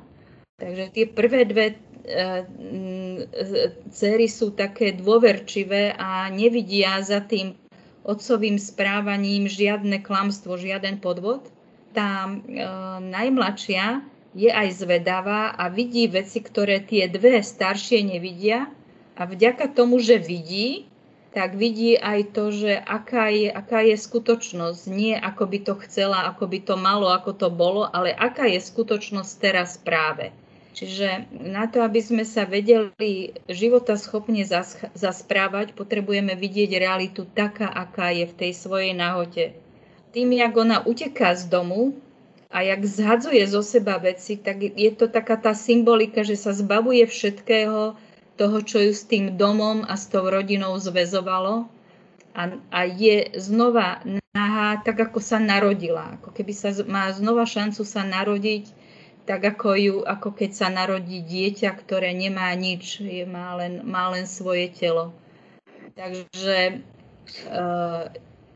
Takže 0.60 0.92
tie 0.96 1.06
prvé 1.08 1.44
dve 1.44 1.76
E, 2.10 2.48
cery 3.94 4.26
sú 4.26 4.56
také 4.58 4.98
dôverčivé 4.98 5.94
a 5.94 6.26
nevidia 6.34 6.98
za 7.06 7.22
tým 7.22 7.54
otcovým 8.02 8.58
správaním 8.58 9.46
žiadne 9.46 10.02
klamstvo, 10.02 10.58
žiaden 10.58 10.98
podvod. 10.98 11.46
Tá 11.94 12.26
e, 12.26 12.34
najmladšia 13.04 14.02
je 14.34 14.50
aj 14.50 14.82
zvedavá 14.82 15.54
a 15.54 15.70
vidí 15.70 16.10
veci, 16.10 16.42
ktoré 16.42 16.82
tie 16.82 17.06
dve 17.06 17.46
staršie 17.46 18.02
nevidia. 18.02 18.74
A 19.20 19.28
vďaka 19.28 19.68
tomu, 19.76 20.00
že 20.00 20.16
vidí, 20.16 20.88
tak 21.36 21.60
vidí 21.60 22.00
aj 22.00 22.32
to, 22.32 22.56
že 22.56 22.80
aká 22.80 23.28
je, 23.30 23.52
aká 23.52 23.84
je 23.84 24.00
skutočnosť. 24.00 24.82
Nie 24.88 25.20
ako 25.20 25.44
by 25.46 25.60
to 25.68 25.74
chcela, 25.84 26.26
ako 26.32 26.48
by 26.48 26.60
to 26.64 26.80
malo, 26.80 27.12
ako 27.12 27.36
to 27.36 27.48
bolo, 27.52 27.84
ale 27.86 28.16
aká 28.16 28.48
je 28.48 28.64
skutočnosť 28.64 29.32
teraz 29.38 29.76
práve. 29.76 30.32
Čiže 30.72 31.28
na 31.36 31.68
to, 31.68 31.84
aby 31.84 32.00
sme 32.00 32.24
sa 32.24 32.48
vedeli 32.48 33.36
života 33.52 34.00
schopne 34.00 34.48
zas, 34.48 34.80
zasprávať, 34.96 35.76
potrebujeme 35.76 36.40
vidieť 36.40 36.80
realitu 36.80 37.28
taká, 37.28 37.68
aká 37.68 38.16
je 38.16 38.24
v 38.24 38.38
tej 38.40 38.52
svojej 38.56 38.96
nahote. 38.96 39.52
Tým, 40.16 40.32
jak 40.32 40.56
ona 40.56 40.80
uteká 40.88 41.36
z 41.36 41.52
domu 41.52 42.00
a 42.48 42.64
jak 42.64 42.82
zhadzuje 42.88 43.44
zo 43.46 43.60
seba 43.62 44.00
veci, 44.00 44.40
tak 44.40 44.64
je 44.64 44.92
to 44.96 45.12
taká 45.12 45.36
tá 45.38 45.52
symbolika, 45.52 46.24
že 46.24 46.40
sa 46.40 46.56
zbavuje 46.56 47.04
všetkého 47.06 48.00
toho, 48.40 48.64
čo 48.64 48.80
ju 48.80 48.96
s 48.96 49.04
tým 49.04 49.36
domom 49.36 49.84
a 49.84 50.00
s 50.00 50.08
tou 50.08 50.24
rodinou 50.24 50.80
zväzovalo 50.80 51.68
a, 52.32 52.42
a 52.72 52.80
je 52.88 53.36
znova 53.36 54.00
nahá, 54.32 54.80
tak 54.80 55.12
ako 55.12 55.20
sa 55.20 55.44
narodila. 55.44 56.16
Ako 56.24 56.32
keby 56.32 56.56
sa 56.56 56.72
má 56.88 57.12
znova 57.12 57.44
šancu 57.44 57.84
sa 57.84 58.08
narodiť 58.08 58.72
tak 59.30 59.46
ako, 59.46 59.68
ju, 59.78 59.96
ako 60.02 60.34
keď 60.34 60.52
sa 60.58 60.68
narodí 60.74 61.22
dieťa, 61.22 61.78
ktoré 61.78 62.18
nemá 62.18 62.50
nič, 62.58 62.98
je, 62.98 63.30
má, 63.30 63.54
len, 63.62 63.86
má 63.86 64.10
len 64.10 64.26
svoje 64.26 64.74
telo. 64.74 65.14
Takže 65.94 66.58
e, 66.66 66.76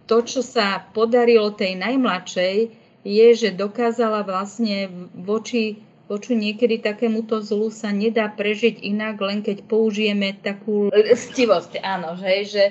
to, 0.09 0.17
čo 0.25 0.41
sa 0.41 0.81
podarilo 0.81 1.53
tej 1.53 1.77
najmladšej, 1.77 2.57
je, 3.05 3.27
že 3.37 3.53
dokázala 3.53 4.25
vlastne 4.25 4.89
voči, 5.13 5.77
voči 6.11 6.35
niekedy 6.35 6.83
takémuto 6.83 7.39
zlu 7.39 7.71
sa 7.71 7.89
nedá 7.95 8.27
prežiť 8.27 8.83
inak, 8.83 9.15
len 9.23 9.39
keď 9.39 9.63
použijeme 9.65 10.35
takú 10.35 10.91
stivosť, 10.93 11.79
áno, 11.79 12.19
že, 12.19 12.33
že, 12.43 12.65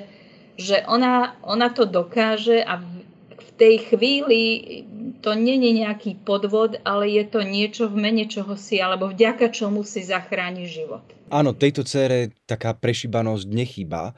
že 0.60 0.76
ona, 0.84 1.36
ona 1.42 1.72
to 1.72 1.88
dokáže 1.88 2.60
a 2.60 2.78
v 3.32 3.50
tej 3.56 3.74
chvíli 3.88 4.42
to 5.22 5.38
není 5.38 5.72
nejaký 5.72 6.18
podvod, 6.26 6.82
ale 6.82 7.08
je 7.08 7.24
to 7.30 7.46
niečo 7.46 7.86
v 7.86 7.96
mene 8.10 8.26
čoho 8.26 8.58
si, 8.58 8.82
alebo 8.82 9.08
vďaka 9.08 9.54
čomu 9.54 9.86
si 9.86 10.02
zachráni 10.02 10.66
život. 10.66 11.06
Áno, 11.32 11.56
tejto 11.56 11.86
cére 11.86 12.34
taká 12.44 12.76
prešibanosť 12.76 13.46
nechýba 13.48 14.12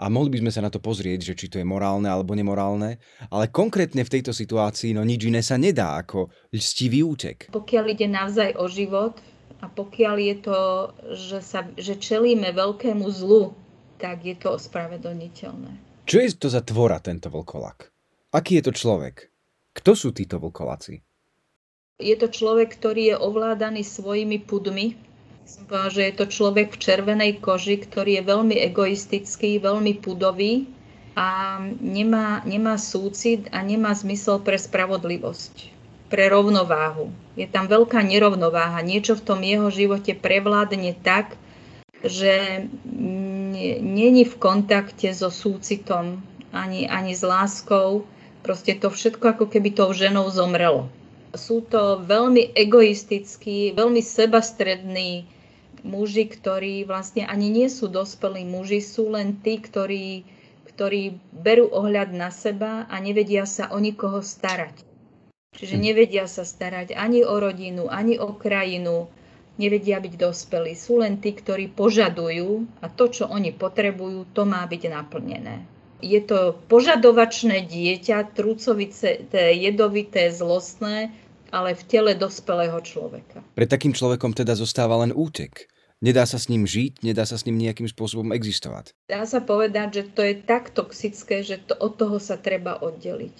a 0.00 0.08
mohli 0.08 0.32
by 0.32 0.40
sme 0.40 0.52
sa 0.52 0.64
na 0.64 0.72
to 0.72 0.80
pozrieť, 0.80 1.32
že 1.32 1.34
či 1.36 1.46
to 1.52 1.60
je 1.60 1.66
morálne 1.68 2.08
alebo 2.08 2.32
nemorálne, 2.32 2.96
ale 3.28 3.52
konkrétne 3.52 4.00
v 4.00 4.12
tejto 4.16 4.32
situácii 4.32 4.96
no 4.96 5.04
nič 5.04 5.28
iné 5.28 5.44
sa 5.44 5.60
nedá 5.60 6.00
ako 6.00 6.32
lstivý 6.56 7.04
útek. 7.04 7.52
Pokiaľ 7.52 7.84
ide 7.92 8.08
navzaj 8.08 8.56
o 8.56 8.64
život 8.64 9.20
a 9.60 9.68
pokiaľ 9.68 10.16
je 10.16 10.36
to, 10.40 10.58
že, 11.12 11.38
sa, 11.44 11.68
že 11.76 12.00
čelíme 12.00 12.48
veľkému 12.56 13.04
zlu, 13.12 13.52
tak 14.00 14.24
je 14.24 14.32
to 14.32 14.56
ospravedlniteľné. 14.56 15.76
Čo 16.08 16.16
je 16.24 16.28
to 16.32 16.48
za 16.48 16.64
tvora 16.64 16.96
tento 17.04 17.28
vlkolak? 17.28 17.92
Aký 18.32 18.56
je 18.58 18.66
to 18.66 18.72
človek? 18.72 19.28
Kto 19.76 19.92
sú 19.92 20.08
títo 20.16 20.40
vlkoláci? 20.40 21.04
Je 22.00 22.16
to 22.16 22.32
človek, 22.32 22.72
ktorý 22.80 23.12
je 23.12 23.16
ovládaný 23.20 23.84
svojimi 23.84 24.40
pudmi. 24.40 24.96
Som 25.50 25.66
povedala, 25.66 25.90
že 25.90 26.06
je 26.06 26.14
to 26.14 26.26
človek 26.30 26.70
v 26.70 26.78
červenej 26.78 27.32
koži, 27.42 27.82
ktorý 27.82 28.22
je 28.22 28.28
veľmi 28.30 28.56
egoistický, 28.70 29.58
veľmi 29.58 29.98
pudový 29.98 30.70
a 31.18 31.58
nemá, 31.82 32.46
nemá 32.46 32.78
súcit 32.78 33.50
a 33.50 33.58
nemá 33.66 33.90
zmysel 33.90 34.38
pre 34.46 34.54
spravodlivosť, 34.54 35.74
pre 36.06 36.30
rovnováhu. 36.30 37.10
Je 37.34 37.50
tam 37.50 37.66
veľká 37.66 37.98
nerovnováha. 37.98 38.78
Niečo 38.86 39.18
v 39.18 39.26
tom 39.26 39.42
jeho 39.42 39.74
živote 39.74 40.14
prevládne 40.14 40.94
tak, 41.02 41.34
že 42.06 42.64
není 43.82 44.22
v 44.22 44.34
kontakte 44.38 45.10
so 45.10 45.34
súcitom 45.34 46.22
ani, 46.54 46.86
ani 46.86 47.12
s 47.18 47.26
láskou, 47.26 48.06
Proste 48.40 48.72
to 48.72 48.88
všetko 48.88 49.36
ako 49.36 49.44
keby 49.52 49.76
tou 49.76 49.92
ženou 49.92 50.24
zomrelo. 50.32 50.88
Sú 51.36 51.62
to 51.62 52.00
veľmi 52.02 52.56
egoistickí, 52.56 53.76
veľmi 53.76 54.00
sebastrední 54.00 55.28
muži, 55.84 56.28
ktorí 56.28 56.84
vlastne 56.84 57.24
ani 57.26 57.48
nie 57.48 57.68
sú 57.68 57.88
dospelí 57.88 58.44
muži, 58.46 58.80
sú 58.82 59.12
len 59.12 59.40
tí, 59.40 59.58
ktorí, 59.58 60.24
ktorí 60.70 61.18
berú 61.30 61.68
ohľad 61.70 62.12
na 62.14 62.28
seba 62.32 62.86
a 62.88 62.96
nevedia 62.98 63.44
sa 63.44 63.72
o 63.72 63.78
nikoho 63.78 64.20
starať. 64.24 64.84
Čiže 65.56 65.76
hm. 65.76 65.82
nevedia 65.82 66.24
sa 66.30 66.46
starať 66.46 66.94
ani 66.94 67.26
o 67.26 67.36
rodinu, 67.36 67.90
ani 67.90 68.16
o 68.16 68.32
krajinu, 68.34 69.10
nevedia 69.58 70.00
byť 70.00 70.14
dospelí. 70.16 70.72
Sú 70.78 71.02
len 71.02 71.18
tí, 71.18 71.36
ktorí 71.36 71.68
požadujú 71.72 72.64
a 72.80 72.86
to, 72.88 73.12
čo 73.12 73.24
oni 73.28 73.52
potrebujú, 73.52 74.30
to 74.32 74.42
má 74.48 74.64
byť 74.66 74.82
naplnené 74.88 75.80
je 76.00 76.20
to 76.24 76.56
požadovačné 76.68 77.68
dieťa, 77.68 78.32
trúcovité, 78.32 79.20
jedovité, 79.52 80.32
zlostné, 80.32 81.12
ale 81.50 81.76
v 81.76 81.82
tele 81.86 82.12
dospelého 82.16 82.78
človeka. 82.80 83.42
Pre 83.54 83.66
takým 83.66 83.92
človekom 83.92 84.32
teda 84.32 84.56
zostáva 84.56 85.02
len 85.02 85.12
útek. 85.12 85.69
Nedá 86.00 86.24
sa 86.24 86.40
s 86.40 86.48
ním 86.48 86.64
žiť, 86.64 87.04
nedá 87.04 87.28
sa 87.28 87.36
s 87.36 87.44
ním 87.44 87.60
nejakým 87.60 87.84
spôsobom 87.84 88.32
existovať. 88.32 88.96
Dá 89.12 89.28
sa 89.28 89.44
povedať, 89.44 90.00
že 90.00 90.04
to 90.08 90.24
je 90.24 90.34
tak 90.40 90.72
toxické, 90.72 91.44
že 91.44 91.60
to, 91.60 91.76
od 91.76 92.00
toho 92.00 92.16
sa 92.16 92.40
treba 92.40 92.80
oddeliť. 92.80 93.36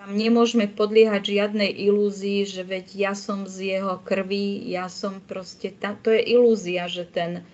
Tam 0.00 0.16
nemôžeme 0.16 0.64
podliehať 0.64 1.28
žiadnej 1.28 1.68
ilúzii, 1.76 2.48
že 2.48 2.64
veď 2.64 2.86
ja 2.96 3.12
som 3.12 3.44
z 3.44 3.76
jeho 3.76 4.00
krvi, 4.00 4.64
ja 4.64 4.88
som 4.88 5.20
proste... 5.20 5.76
Tam, 5.76 6.00
to 6.00 6.08
je 6.08 6.24
ilúzia, 6.24 6.88
že 6.88 7.04
ten 7.04 7.44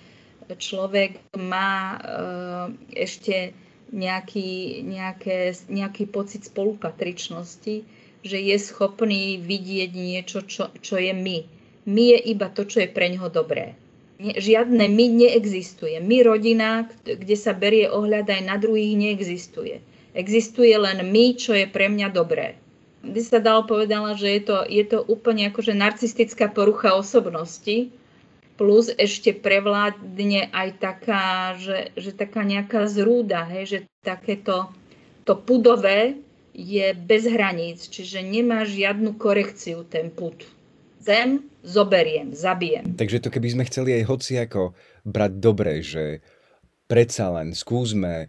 človek 0.47 1.19
má 1.35 1.99
e, 1.99 3.03
ešte 3.03 3.51
nejaký, 3.91 4.87
nejaké, 4.87 5.59
nejaký 5.67 6.07
pocit 6.07 6.47
spolupatričnosti, 6.47 7.83
že 8.23 8.39
je 8.39 8.57
schopný 8.63 9.43
vidieť 9.43 9.91
niečo, 9.91 10.47
čo, 10.47 10.71
čo 10.79 11.03
je 11.03 11.11
my. 11.11 11.39
My 11.91 12.05
je 12.15 12.19
iba 12.31 12.47
to, 12.47 12.63
čo 12.63 12.87
je 12.87 12.95
pre 12.95 13.11
ňoho 13.11 13.27
dobré. 13.27 13.75
Žiadne 14.21 14.89
my 14.89 15.07
neexistuje. 15.13 16.01
My 16.01 16.25
rodina, 16.25 16.89
kde 17.05 17.37
sa 17.37 17.53
berie 17.53 17.89
ohľad 17.89 18.29
aj 18.33 18.43
na 18.45 18.57
druhých, 18.57 18.97
neexistuje. 18.97 19.81
Existuje 20.17 20.73
len 20.73 21.05
my, 21.05 21.37
čo 21.37 21.53
je 21.53 21.69
pre 21.69 21.93
mňa 21.93 22.09
dobré. 22.09 22.57
By 23.05 23.21
sa 23.23 23.39
dalo 23.39 23.69
povedala, 23.69 24.17
že 24.17 24.41
je 24.41 24.43
to, 24.43 24.57
je 24.67 24.85
to 24.89 24.99
úplne 25.05 25.53
akože 25.53 25.77
narcistická 25.77 26.49
porucha 26.49 26.97
osobnosti, 26.97 27.93
plus 28.57 28.89
ešte 28.97 29.37
prevládne 29.37 30.49
aj 30.49 30.69
taká, 30.81 31.55
že, 31.61 31.93
že 31.95 32.17
taká 32.17 32.41
nejaká 32.41 32.89
zrúda, 32.89 33.45
hej, 33.53 33.65
že 33.69 33.79
takéto 34.01 34.73
to 35.29 35.37
pudové 35.37 36.17
je 36.57 36.97
bez 36.97 37.29
hraníc, 37.29 37.85
čiže 37.93 38.25
nemá 38.25 38.65
žiadnu 38.65 39.21
korekciu 39.21 39.85
ten 39.85 40.09
pud. 40.09 40.56
Zem 41.07 41.47
zoberiem, 41.63 42.35
zabijem. 42.35 42.99
Takže 42.99 43.23
to 43.23 43.31
keby 43.31 43.55
sme 43.55 43.65
chceli 43.71 43.95
aj 43.95 44.05
hoci 44.11 44.43
ako 44.43 44.75
brať 45.07 45.33
dobre, 45.39 45.79
že 45.79 46.19
predsa 46.91 47.31
len 47.31 47.55
skúsme 47.55 48.27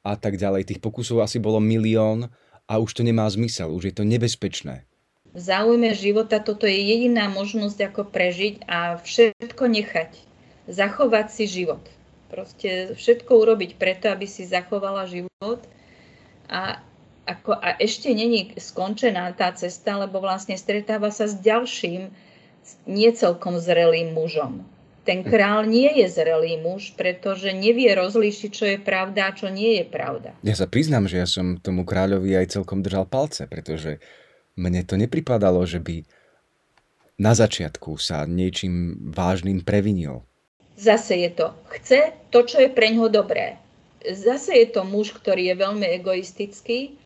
a 0.00 0.12
tak 0.16 0.40
ďalej. 0.40 0.72
Tých 0.72 0.80
pokusov 0.80 1.20
asi 1.20 1.36
bolo 1.36 1.60
milión 1.60 2.32
a 2.64 2.80
už 2.80 2.96
to 2.96 3.02
nemá 3.04 3.28
zmysel, 3.28 3.68
už 3.76 3.92
je 3.92 3.94
to 4.00 4.08
nebezpečné. 4.08 4.88
V 5.34 5.40
záujme 5.40 5.92
života 5.92 6.40
toto 6.40 6.64
je 6.64 6.78
jediná 6.78 7.28
možnosť, 7.28 7.92
ako 7.92 8.08
prežiť 8.08 8.64
a 8.70 8.96
všetko 8.96 9.64
nechať. 9.66 10.16
Zachovať 10.64 11.26
si 11.28 11.44
život. 11.44 11.82
Proste 12.32 12.96
všetko 12.96 13.36
urobiť 13.36 13.76
preto, 13.76 14.08
aby 14.08 14.24
si 14.24 14.48
zachovala 14.48 15.04
život 15.10 15.60
a 16.48 16.80
ako, 17.24 17.56
a 17.56 17.80
ešte 17.80 18.12
není 18.12 18.52
skončená 18.56 19.32
tá 19.32 19.52
cesta, 19.56 19.96
lebo 19.96 20.20
vlastne 20.20 20.56
stretáva 20.60 21.08
sa 21.08 21.24
s 21.24 21.40
ďalším 21.40 22.12
nie 22.88 23.10
celkom 23.12 23.56
zrelým 23.60 24.12
mužom. 24.12 24.64
Ten 25.04 25.20
král 25.20 25.68
nie 25.68 26.00
je 26.00 26.08
zrelý 26.08 26.56
muž, 26.64 26.96
pretože 26.96 27.52
nevie 27.52 27.92
rozlíšiť, 27.92 28.50
čo 28.50 28.64
je 28.64 28.78
pravda 28.80 29.28
a 29.28 29.36
čo 29.36 29.52
nie 29.52 29.76
je 29.76 29.84
pravda. 29.84 30.32
Ja 30.40 30.56
sa 30.56 30.64
priznám, 30.64 31.04
že 31.04 31.20
ja 31.20 31.28
som 31.28 31.60
tomu 31.60 31.84
kráľovi 31.84 32.32
aj 32.32 32.56
celkom 32.56 32.80
držal 32.80 33.04
palce, 33.04 33.44
pretože 33.44 34.00
mne 34.56 34.80
to 34.88 34.96
nepripadalo, 34.96 35.60
že 35.68 35.76
by 35.76 36.08
na 37.20 37.36
začiatku 37.36 38.00
sa 38.00 38.24
niečím 38.24 38.96
vážnym 39.12 39.60
previnil. 39.60 40.24
Zase 40.80 41.20
je 41.20 41.30
to, 41.36 41.52
chce 41.68 42.16
to, 42.32 42.40
čo 42.42 42.64
je 42.64 42.72
pre 42.72 42.90
ňoho 42.90 43.12
dobré. 43.12 43.60
Zase 44.02 44.56
je 44.56 44.72
to 44.72 44.88
muž, 44.88 45.12
ktorý 45.12 45.52
je 45.52 45.54
veľmi 45.60 45.86
egoistický 46.00 46.96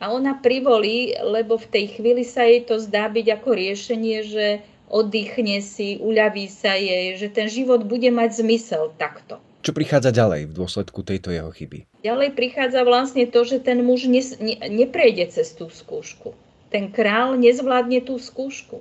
a 0.00 0.08
ona 0.08 0.40
privolí, 0.40 1.12
lebo 1.20 1.60
v 1.60 1.68
tej 1.68 2.00
chvíli 2.00 2.24
sa 2.24 2.48
jej 2.48 2.64
to 2.64 2.80
zdá 2.80 3.12
byť 3.12 3.26
ako 3.36 3.50
riešenie, 3.52 4.18
že 4.24 4.46
oddychne 4.88 5.60
si, 5.60 6.00
uľaví 6.00 6.48
sa 6.48 6.74
jej, 6.74 7.14
že 7.20 7.28
ten 7.28 7.46
život 7.46 7.84
bude 7.84 8.08
mať 8.08 8.40
zmysel 8.40 8.96
takto. 8.96 9.38
Čo 9.60 9.76
prichádza 9.76 10.16
ďalej 10.16 10.48
v 10.50 10.56
dôsledku 10.56 11.04
tejto 11.04 11.36
jeho 11.36 11.52
chyby? 11.52 11.84
Ďalej 12.00 12.32
prichádza 12.32 12.80
vlastne 12.80 13.28
to, 13.28 13.44
že 13.44 13.60
ten 13.60 13.84
muž 13.84 14.08
ne, 14.08 14.24
ne, 14.40 14.56
neprejde 14.72 15.36
cez 15.36 15.52
tú 15.52 15.68
skúšku. 15.68 16.32
Ten 16.72 16.88
král 16.88 17.36
nezvládne 17.36 18.00
tú 18.00 18.16
skúšku. 18.16 18.80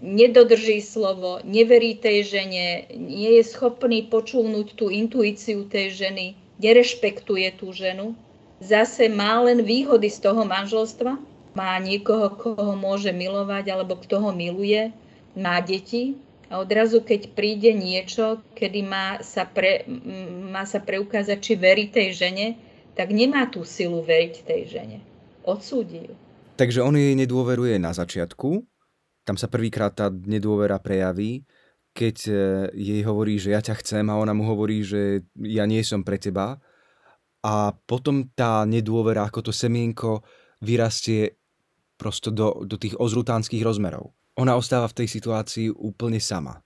Nedodrží 0.00 0.80
slovo, 0.80 1.44
neverí 1.44 2.00
tej 2.00 2.32
žene, 2.32 2.88
nie 2.96 3.36
je 3.36 3.44
schopný 3.44 4.08
počúvnuť 4.08 4.72
tú 4.72 4.88
intuíciu 4.88 5.68
tej 5.68 5.92
ženy, 5.92 6.32
nerešpektuje 6.64 7.60
tú 7.60 7.76
ženu 7.76 8.16
zase 8.60 9.08
má 9.08 9.40
len 9.42 9.62
výhody 9.62 10.08
z 10.08 10.22
toho 10.22 10.42
manželstva, 10.44 11.18
má 11.56 11.72
niekoho, 11.80 12.36
koho 12.36 12.76
môže 12.76 13.10
milovať 13.12 13.72
alebo 13.72 13.96
kto 13.96 14.20
ho 14.20 14.30
miluje, 14.32 14.92
má 15.32 15.60
deti. 15.64 16.20
A 16.46 16.62
odrazu, 16.62 17.02
keď 17.02 17.34
príde 17.34 17.74
niečo, 17.74 18.38
kedy 18.54 18.80
má 18.86 19.18
sa, 19.18 19.42
pre, 19.42 19.82
má 20.46 20.62
sa 20.62 20.78
preukázať, 20.78 21.38
či 21.42 21.52
verí 21.58 21.90
tej 21.90 22.14
žene, 22.14 22.46
tak 22.94 23.10
nemá 23.10 23.50
tú 23.50 23.66
silu 23.66 23.98
veriť 24.06 24.34
tej 24.46 24.62
žene. 24.70 24.98
Odsúdi 25.42 26.06
ju. 26.06 26.14
Takže 26.56 26.86
on 26.86 26.94
jej 26.94 27.18
nedôveruje 27.18 27.76
na 27.82 27.90
začiatku, 27.90 28.62
tam 29.26 29.34
sa 29.34 29.50
prvýkrát 29.50 29.90
tá 29.90 30.06
nedôvera 30.08 30.78
prejaví, 30.78 31.42
keď 31.90 32.16
e, 32.30 32.32
jej 32.78 33.02
hovorí, 33.02 33.42
že 33.42 33.52
ja 33.52 33.60
ťa 33.60 33.74
chcem 33.82 34.06
a 34.06 34.14
ona 34.14 34.30
mu 34.30 34.46
hovorí, 34.46 34.86
že 34.86 35.26
ja 35.34 35.66
nie 35.66 35.82
som 35.82 36.06
pre 36.06 36.14
teba 36.14 36.62
a 37.46 37.70
potom 37.86 38.26
tá 38.34 38.66
nedôvera, 38.66 39.30
ako 39.30 39.50
to 39.50 39.52
semienko 39.54 40.26
vyrastie 40.58 41.38
prosto 41.94 42.34
do, 42.34 42.66
do 42.66 42.74
tých 42.74 42.98
ozrutánskych 42.98 43.62
rozmerov. 43.62 44.10
Ona 44.34 44.58
ostáva 44.58 44.90
v 44.90 44.98
tej 45.04 45.08
situácii 45.14 45.70
úplne 45.70 46.18
sama. 46.18 46.58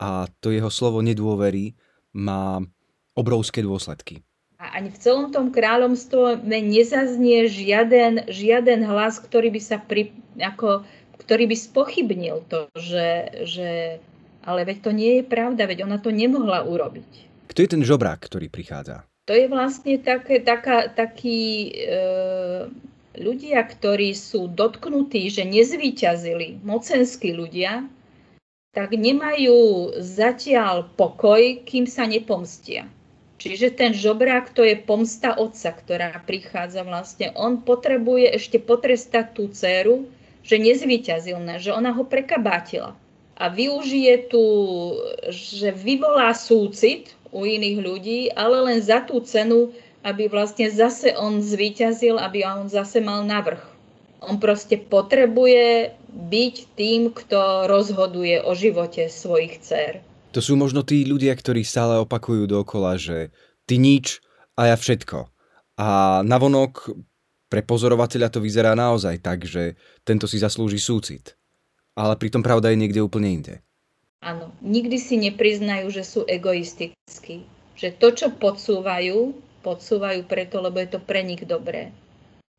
A 0.00 0.24
to 0.40 0.48
jeho 0.48 0.72
slovo 0.72 1.04
nedôvery 1.04 1.76
má 2.16 2.64
obrovské 3.12 3.60
dôsledky. 3.60 4.24
A 4.58 4.80
ani 4.80 4.90
v 4.90 4.98
celom 4.98 5.30
tom 5.30 5.54
kráľovstve 5.54 6.42
nezaznie 6.42 7.46
žiaden, 7.46 8.26
žiaden 8.26 8.82
hlas, 8.88 9.22
ktorý 9.22 9.54
by 9.54 9.60
sa 9.62 9.78
pri, 9.78 10.10
ako, 10.40 10.82
ktorý 11.22 11.46
by 11.46 11.56
spochybnil 11.58 12.42
to, 12.50 12.66
že, 12.74 13.08
že 13.46 13.70
ale 14.42 14.64
veď 14.66 14.78
to 14.82 14.90
nie 14.90 15.12
je 15.20 15.24
pravda, 15.28 15.68
veď 15.68 15.86
ona 15.86 16.02
to 16.02 16.10
nemohla 16.10 16.66
urobiť. 16.66 17.10
Kto 17.46 17.58
je 17.62 17.68
ten 17.70 17.82
žobrák, 17.86 18.18
ktorý 18.18 18.50
prichádza? 18.50 19.06
To 19.28 19.36
je 19.36 19.44
vlastne 19.44 20.00
také, 20.00 20.40
taká, 20.40 20.88
takí 20.88 21.68
e, 21.68 21.92
ľudia, 23.20 23.60
ktorí 23.60 24.16
sú 24.16 24.48
dotknutí, 24.48 25.28
že 25.28 25.44
nezvíťazili, 25.44 26.64
mocenskí 26.64 27.36
ľudia, 27.36 27.84
tak 28.72 28.96
nemajú 28.96 29.92
zatiaľ 30.00 30.88
pokoj, 30.96 31.60
kým 31.68 31.84
sa 31.84 32.08
nepomstia. 32.08 32.88
Čiže 33.36 33.76
ten 33.76 33.92
žobrák 33.92 34.50
to 34.56 34.64
je 34.64 34.80
pomsta 34.80 35.36
otca, 35.36 35.76
ktorá 35.76 36.10
prichádza 36.24 36.82
vlastne. 36.82 37.28
On 37.36 37.60
potrebuje 37.60 38.32
ešte 38.32 38.56
potrestať 38.56 39.36
tú 39.36 39.52
dceru, 39.52 40.08
že 40.40 40.56
nezvíťazil, 40.56 41.36
že 41.60 41.70
ona 41.70 41.92
ho 41.92 42.02
prekabátila. 42.02 42.96
A 43.38 43.44
využije 43.46 44.32
tu, 44.32 44.42
že 45.30 45.70
vyvolá 45.70 46.34
súcit 46.34 47.14
u 47.32 47.44
iných 47.44 47.78
ľudí, 47.80 48.20
ale 48.32 48.62
len 48.64 48.78
za 48.80 49.04
tú 49.04 49.20
cenu, 49.20 49.72
aby 50.06 50.30
vlastne 50.30 50.70
zase 50.70 51.12
on 51.16 51.42
zvíťazil, 51.42 52.16
aby 52.16 52.46
on 52.46 52.70
zase 52.70 53.02
mal 53.02 53.26
navrh. 53.26 53.60
On 54.24 54.40
proste 54.40 54.78
potrebuje 54.78 55.94
byť 56.10 56.54
tým, 56.74 57.14
kto 57.14 57.70
rozhoduje 57.70 58.42
o 58.42 58.52
živote 58.56 59.06
svojich 59.06 59.62
dcer. 59.62 60.02
To 60.34 60.40
sú 60.42 60.58
možno 60.58 60.82
tí 60.82 61.06
ľudia, 61.06 61.32
ktorí 61.32 61.62
stále 61.62 62.02
opakujú 62.02 62.50
dokola, 62.50 62.98
že 62.98 63.30
ty 63.64 63.78
nič 63.78 64.20
a 64.58 64.74
ja 64.74 64.76
všetko. 64.76 65.30
A 65.78 66.20
navonok 66.26 66.90
pre 67.48 67.64
pozorovateľa 67.64 68.28
to 68.28 68.42
vyzerá 68.44 68.76
naozaj 68.76 69.22
tak, 69.24 69.46
že 69.48 69.78
tento 70.04 70.28
si 70.28 70.36
zaslúži 70.36 70.76
súcit. 70.76 71.38
Ale 71.96 72.18
pritom 72.18 72.44
pravda 72.44 72.70
je 72.70 72.80
niekde 72.80 73.00
úplne 73.02 73.40
inde. 73.40 73.54
Áno, 74.18 74.50
nikdy 74.58 74.98
si 74.98 75.14
nepriznajú, 75.14 75.94
že 75.94 76.02
sú 76.02 76.26
egoistickí. 76.26 77.46
Že 77.78 77.88
to, 78.02 78.08
čo 78.10 78.26
podsúvajú, 78.34 79.30
podsúvajú 79.62 80.26
preto, 80.26 80.58
lebo 80.58 80.82
je 80.82 80.90
to 80.90 81.00
pre 81.02 81.22
nich 81.22 81.42
dobré. 81.46 81.94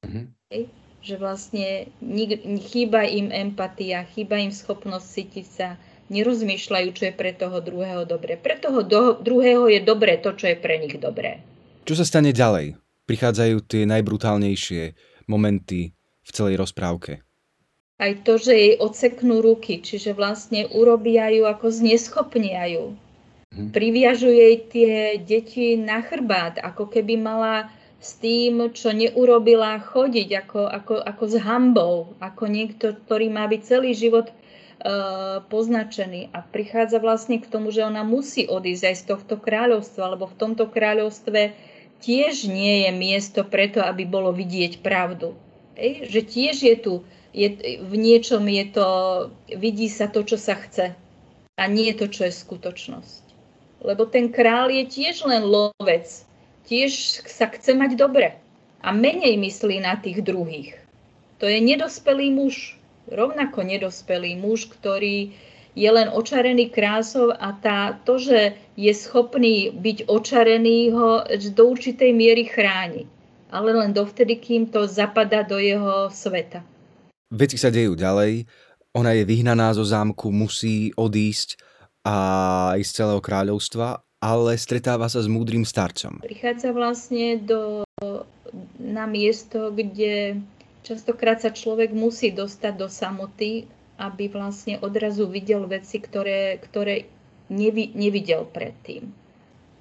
Mm-hmm. 0.08 0.26
Hej? 0.56 0.64
Že 1.04 1.16
vlastne 1.20 1.68
nik, 2.00 2.40
chýba 2.64 3.04
im 3.04 3.32
empatia, 3.32 4.08
chýba 4.16 4.40
im 4.40 4.56
schopnosť 4.56 5.08
cítiť 5.08 5.48
sa, 5.48 5.76
nerozmýšľajú, 6.08 6.90
čo 6.96 7.04
je 7.12 7.14
pre 7.14 7.36
toho 7.36 7.60
druhého 7.60 8.08
dobré. 8.08 8.40
Pre 8.40 8.56
toho 8.56 8.80
do, 8.82 9.20
druhého 9.20 9.68
je 9.68 9.84
dobré 9.84 10.16
to, 10.24 10.32
čo 10.32 10.56
je 10.56 10.58
pre 10.58 10.80
nich 10.80 10.96
dobré. 10.96 11.44
Čo 11.84 12.00
sa 12.00 12.08
stane 12.08 12.32
ďalej? 12.32 12.80
Prichádzajú 13.04 13.68
tie 13.68 13.84
najbrutálnejšie 13.84 14.82
momenty 15.28 15.92
v 16.24 16.30
celej 16.32 16.56
rozprávke 16.62 17.29
aj 18.00 18.24
to, 18.24 18.40
že 18.40 18.54
jej 18.56 18.74
odseknú 18.80 19.44
ruky, 19.44 19.84
čiže 19.84 20.16
vlastne 20.16 20.72
urobia 20.72 21.28
ju 21.36 21.44
ako 21.44 21.68
zneschopnia 21.68 22.64
ju. 22.72 22.96
Mhm. 23.52 23.76
Priviažu 23.76 24.32
jej 24.32 24.56
tie 24.72 24.92
deti 25.20 25.76
na 25.76 26.00
chrbát, 26.00 26.58
ako 26.64 26.88
keby 26.88 27.20
mala 27.20 27.68
s 28.00 28.16
tým, 28.16 28.72
čo 28.72 28.96
neurobila, 28.96 29.84
chodiť 29.84 30.30
ako, 30.48 30.62
ako, 30.72 30.96
ako 31.04 31.24
s 31.28 31.36
hambou, 31.44 31.96
ako 32.24 32.44
niekto, 32.48 32.96
ktorý 32.96 33.28
má 33.28 33.44
byť 33.52 33.62
celý 33.68 33.92
život 33.92 34.32
e, 34.32 34.34
poznačený. 35.52 36.32
A 36.32 36.40
prichádza 36.40 37.04
vlastne 37.04 37.44
k 37.44 37.52
tomu, 37.52 37.76
že 37.76 37.84
ona 37.84 38.08
musí 38.08 38.48
odísť 38.48 38.84
aj 38.88 38.96
z 38.96 39.04
tohto 39.04 39.36
kráľovstva, 39.36 40.16
lebo 40.16 40.32
v 40.32 40.40
tomto 40.40 40.72
kráľovstve 40.72 41.52
tiež 42.00 42.48
nie 42.48 42.88
je 42.88 42.92
miesto 42.96 43.44
preto, 43.44 43.84
aby 43.84 44.08
bolo 44.08 44.32
vidieť 44.32 44.80
pravdu. 44.80 45.36
Ej, 45.76 46.08
že 46.08 46.24
tiež 46.24 46.56
je 46.56 46.76
tu 46.80 46.94
je, 47.34 47.80
v 47.80 47.94
niečom 47.96 48.42
je 48.48 48.66
to, 48.74 48.88
vidí 49.54 49.90
sa 49.90 50.10
to, 50.10 50.26
čo 50.26 50.38
sa 50.38 50.58
chce 50.58 50.96
a 51.60 51.64
nie 51.68 51.92
to, 51.94 52.08
čo 52.08 52.26
je 52.26 52.34
skutočnosť. 52.34 53.24
Lebo 53.84 54.08
ten 54.08 54.32
král 54.32 54.72
je 54.72 54.84
tiež 54.88 55.24
len 55.28 55.44
lovec, 55.44 56.08
tiež 56.68 57.24
sa 57.28 57.48
chce 57.52 57.76
mať 57.76 57.96
dobre 57.96 58.36
a 58.82 58.90
menej 58.96 59.36
myslí 59.36 59.84
na 59.84 60.00
tých 60.00 60.24
druhých. 60.24 60.76
To 61.40 61.48
je 61.48 61.60
nedospelý 61.64 62.36
muž, 62.36 62.76
rovnako 63.08 63.64
nedospelý 63.64 64.36
muž, 64.36 64.68
ktorý 64.68 65.32
je 65.80 65.90
len 65.90 66.12
očarený 66.12 66.74
krásou 66.74 67.32
a 67.32 67.56
tá, 67.56 67.96
to, 68.04 68.20
že 68.20 68.58
je 68.76 68.92
schopný 68.92 69.72
byť 69.72 70.12
očarený, 70.12 70.92
ho 70.92 71.24
do 71.30 71.64
určitej 71.72 72.12
miery 72.12 72.44
chráni. 72.44 73.08
Ale 73.50 73.74
len 73.74 73.96
dovtedy, 73.96 74.38
kým 74.38 74.70
to 74.70 74.86
zapada 74.86 75.42
do 75.48 75.58
jeho 75.58 76.12
sveta. 76.12 76.62
Veci 77.30 77.62
sa 77.62 77.70
dejú 77.70 77.94
ďalej, 77.94 78.50
ona 78.98 79.14
je 79.14 79.22
vyhnaná 79.22 79.70
zo 79.78 79.86
zámku, 79.86 80.34
musí 80.34 80.90
odísť 80.98 81.62
a 82.02 82.16
ísť 82.74 82.90
z 82.90 82.98
celého 82.98 83.22
kráľovstva, 83.22 84.02
ale 84.18 84.58
stretáva 84.58 85.06
sa 85.06 85.22
s 85.22 85.30
múdrym 85.30 85.62
starcom. 85.62 86.26
Prichádza 86.26 86.74
vlastne 86.74 87.38
do, 87.38 87.86
na 88.82 89.06
miesto, 89.06 89.70
kde 89.70 90.42
častokrát 90.82 91.38
sa 91.38 91.54
človek 91.54 91.94
musí 91.94 92.34
dostať 92.34 92.74
do 92.76 92.90
samoty, 92.90 93.70
aby 94.02 94.32
vlastne 94.32 94.82
odrazu 94.82 95.30
videl 95.30 95.70
veci, 95.70 96.02
ktoré, 96.02 96.58
ktoré 96.58 97.06
nevi, 97.54 97.94
nevidel 97.94 98.50
predtým. 98.50 99.12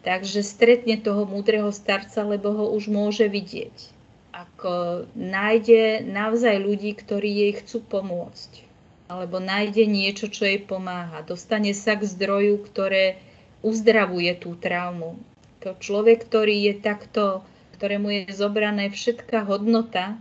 Takže 0.04 0.44
stretne 0.44 1.00
toho 1.00 1.24
múdreho 1.24 1.72
starca, 1.72 2.22
lebo 2.28 2.52
ho 2.52 2.66
už 2.76 2.92
môže 2.92 3.24
vidieť. 3.24 3.97
Ako 4.38 5.06
nájde 5.18 6.06
naozaj 6.06 6.62
ľudí, 6.62 6.94
ktorí 6.94 7.26
jej 7.26 7.52
chcú 7.58 7.82
pomôcť. 7.82 8.62
Alebo 9.10 9.42
nájde 9.42 9.82
niečo, 9.82 10.30
čo 10.30 10.46
jej 10.46 10.62
pomáha. 10.62 11.26
Dostane 11.26 11.74
sa 11.74 11.98
k 11.98 12.06
zdroju, 12.06 12.62
ktoré 12.62 13.18
uzdravuje 13.66 14.30
tú 14.38 14.54
traumu. 14.54 15.18
To 15.66 15.74
človek, 15.74 16.22
ktorý 16.22 16.70
je 16.70 16.74
takto, 16.78 17.42
ktorému 17.74 18.14
je 18.14 18.22
zobrané 18.30 18.94
všetká 18.94 19.42
hodnota, 19.42 20.14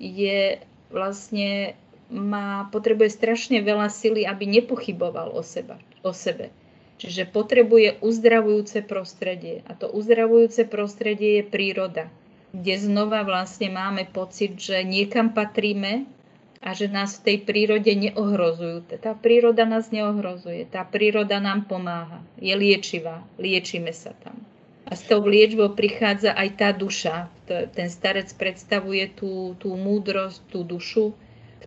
je 0.00 0.64
vlastne 0.88 1.76
má, 2.08 2.72
potrebuje 2.72 3.12
strašne 3.12 3.60
veľa 3.60 3.92
sily, 3.92 4.24
aby 4.24 4.48
nepochyboval 4.48 5.36
o, 5.36 5.44
seba, 5.44 5.76
o 6.00 6.16
sebe. 6.16 6.48
Čiže 6.98 7.28
potrebuje 7.30 8.00
uzdravujúce 8.00 8.80
prostredie. 8.82 9.60
A 9.68 9.76
to 9.76 9.92
uzdravujúce 9.92 10.64
prostredie 10.64 11.42
je 11.42 11.44
príroda, 11.44 12.08
kde 12.52 12.74
znova 12.80 13.24
vlastne 13.24 13.68
máme 13.68 14.08
pocit, 14.08 14.56
že 14.56 14.80
niekam 14.84 15.36
patríme 15.36 16.08
a 16.58 16.74
že 16.74 16.90
nás 16.90 17.20
v 17.20 17.24
tej 17.32 17.38
prírode 17.46 17.92
neohrozujú. 17.94 18.98
Tá 18.98 19.14
príroda 19.14 19.62
nás 19.68 19.94
neohrozuje, 19.94 20.66
tá 20.66 20.82
príroda 20.82 21.38
nám 21.38 21.70
pomáha, 21.70 22.18
je 22.40 22.50
liečivá, 22.56 23.22
liečíme 23.38 23.94
sa 23.94 24.10
tam. 24.24 24.34
A 24.88 24.96
s 24.96 25.04
tou 25.04 25.20
liečbou 25.20 25.76
prichádza 25.76 26.32
aj 26.32 26.48
tá 26.56 26.72
duša. 26.72 27.28
Ten 27.46 27.92
starec 27.92 28.32
predstavuje 28.32 29.12
tú, 29.12 29.52
tú 29.60 29.76
múdrosť, 29.76 30.40
tú 30.48 30.64
dušu, 30.64 31.12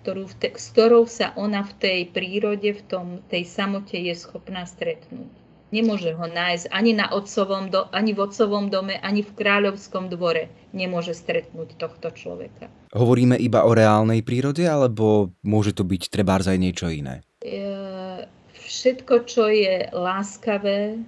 ktorú 0.02 0.26
te, 0.42 0.50
s 0.58 0.74
ktorou 0.74 1.06
sa 1.06 1.30
ona 1.38 1.62
v 1.62 1.74
tej 1.78 2.00
prírode, 2.10 2.74
v 2.74 2.82
tom, 2.90 3.06
tej 3.30 3.46
samote 3.46 3.94
je 3.94 4.18
schopná 4.18 4.66
stretnúť. 4.66 5.30
Nemôže 5.72 6.12
ho 6.12 6.28
nájsť 6.28 6.68
ani, 6.68 6.92
na 6.92 7.08
otcovom 7.16 7.72
do, 7.72 7.88
ani 7.96 8.12
v 8.12 8.28
otcovom 8.28 8.68
dome, 8.68 9.00
ani 9.00 9.24
v 9.24 9.32
kráľovskom 9.32 10.12
dvore. 10.12 10.52
Nemôže 10.76 11.16
stretnúť 11.16 11.80
tohto 11.80 12.12
človeka. 12.12 12.68
Hovoríme 12.92 13.40
iba 13.40 13.64
o 13.64 13.72
reálnej 13.72 14.20
prírode, 14.20 14.68
alebo 14.68 15.32
môže 15.48 15.72
to 15.72 15.88
byť 15.88 16.12
trebárs 16.12 16.52
aj 16.52 16.60
niečo 16.60 16.92
iné? 16.92 17.24
všetko, 18.72 19.16
čo 19.28 19.52
je 19.52 19.92
láskavé, 19.92 21.02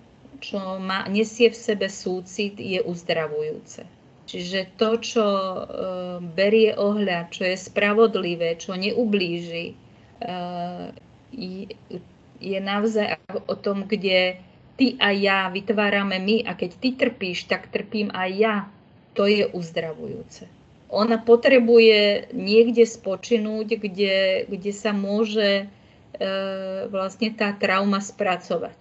čo 0.43 0.59
má, 0.83 1.07
nesie 1.07 1.47
v 1.47 1.57
sebe 1.57 1.87
súcit, 1.87 2.59
je 2.59 2.83
uzdravujúce. 2.83 3.87
Čiže 4.27 4.75
to, 4.75 4.99
čo 4.99 5.25
e, 5.25 5.59
berie 6.35 6.75
ohľad, 6.75 7.31
čo 7.31 7.47
je 7.47 7.55
spravodlivé, 7.59 8.59
čo 8.59 8.75
neublíži, 8.75 9.71
e, 9.71 9.75
je 12.43 12.59
naozaj 12.59 13.19
o 13.47 13.55
tom, 13.55 13.87
kde 13.87 14.37
ty 14.77 14.97
a 14.97 15.13
ja 15.13 15.49
vytvárame 15.49 16.17
my 16.19 16.47
a 16.47 16.57
keď 16.57 16.71
ty 16.79 16.89
trpíš, 16.97 17.45
tak 17.49 17.69
trpím 17.69 18.09
aj 18.13 18.29
ja. 18.33 18.55
To 19.13 19.29
je 19.29 19.45
uzdravujúce. 19.45 20.49
Ona 20.89 21.21
potrebuje 21.21 22.33
niekde 22.33 22.85
spočinúť, 22.85 23.77
kde, 23.81 24.45
kde 24.49 24.71
sa 24.73 24.93
môže 24.93 25.65
e, 25.65 26.25
vlastne 26.89 27.33
tá 27.33 27.53
trauma 27.53 28.01
spracovať. 28.01 28.77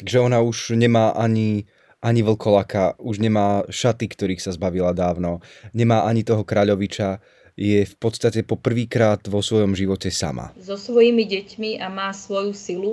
Takže 0.00 0.16
ona 0.20 0.40
už 0.40 0.76
nemá 0.76 1.12
ani 1.12 1.68
ani 2.00 2.24
vlkolaka, 2.24 2.96
už 2.96 3.20
nemá 3.20 3.68
šaty, 3.68 4.08
ktorých 4.08 4.40
sa 4.40 4.56
zbavila 4.56 4.96
dávno, 4.96 5.44
nemá 5.76 6.08
ani 6.08 6.24
toho 6.24 6.48
kráľoviča, 6.48 7.20
je 7.60 7.84
v 7.84 7.94
podstate 8.00 8.40
po 8.40 8.56
prvýkrát 8.56 9.20
vo 9.28 9.44
svojom 9.44 9.76
živote 9.76 10.08
sama. 10.08 10.56
So 10.56 10.80
svojimi 10.80 11.28
deťmi 11.28 11.76
a 11.76 11.92
má 11.92 12.08
svoju 12.16 12.56
silu, 12.56 12.92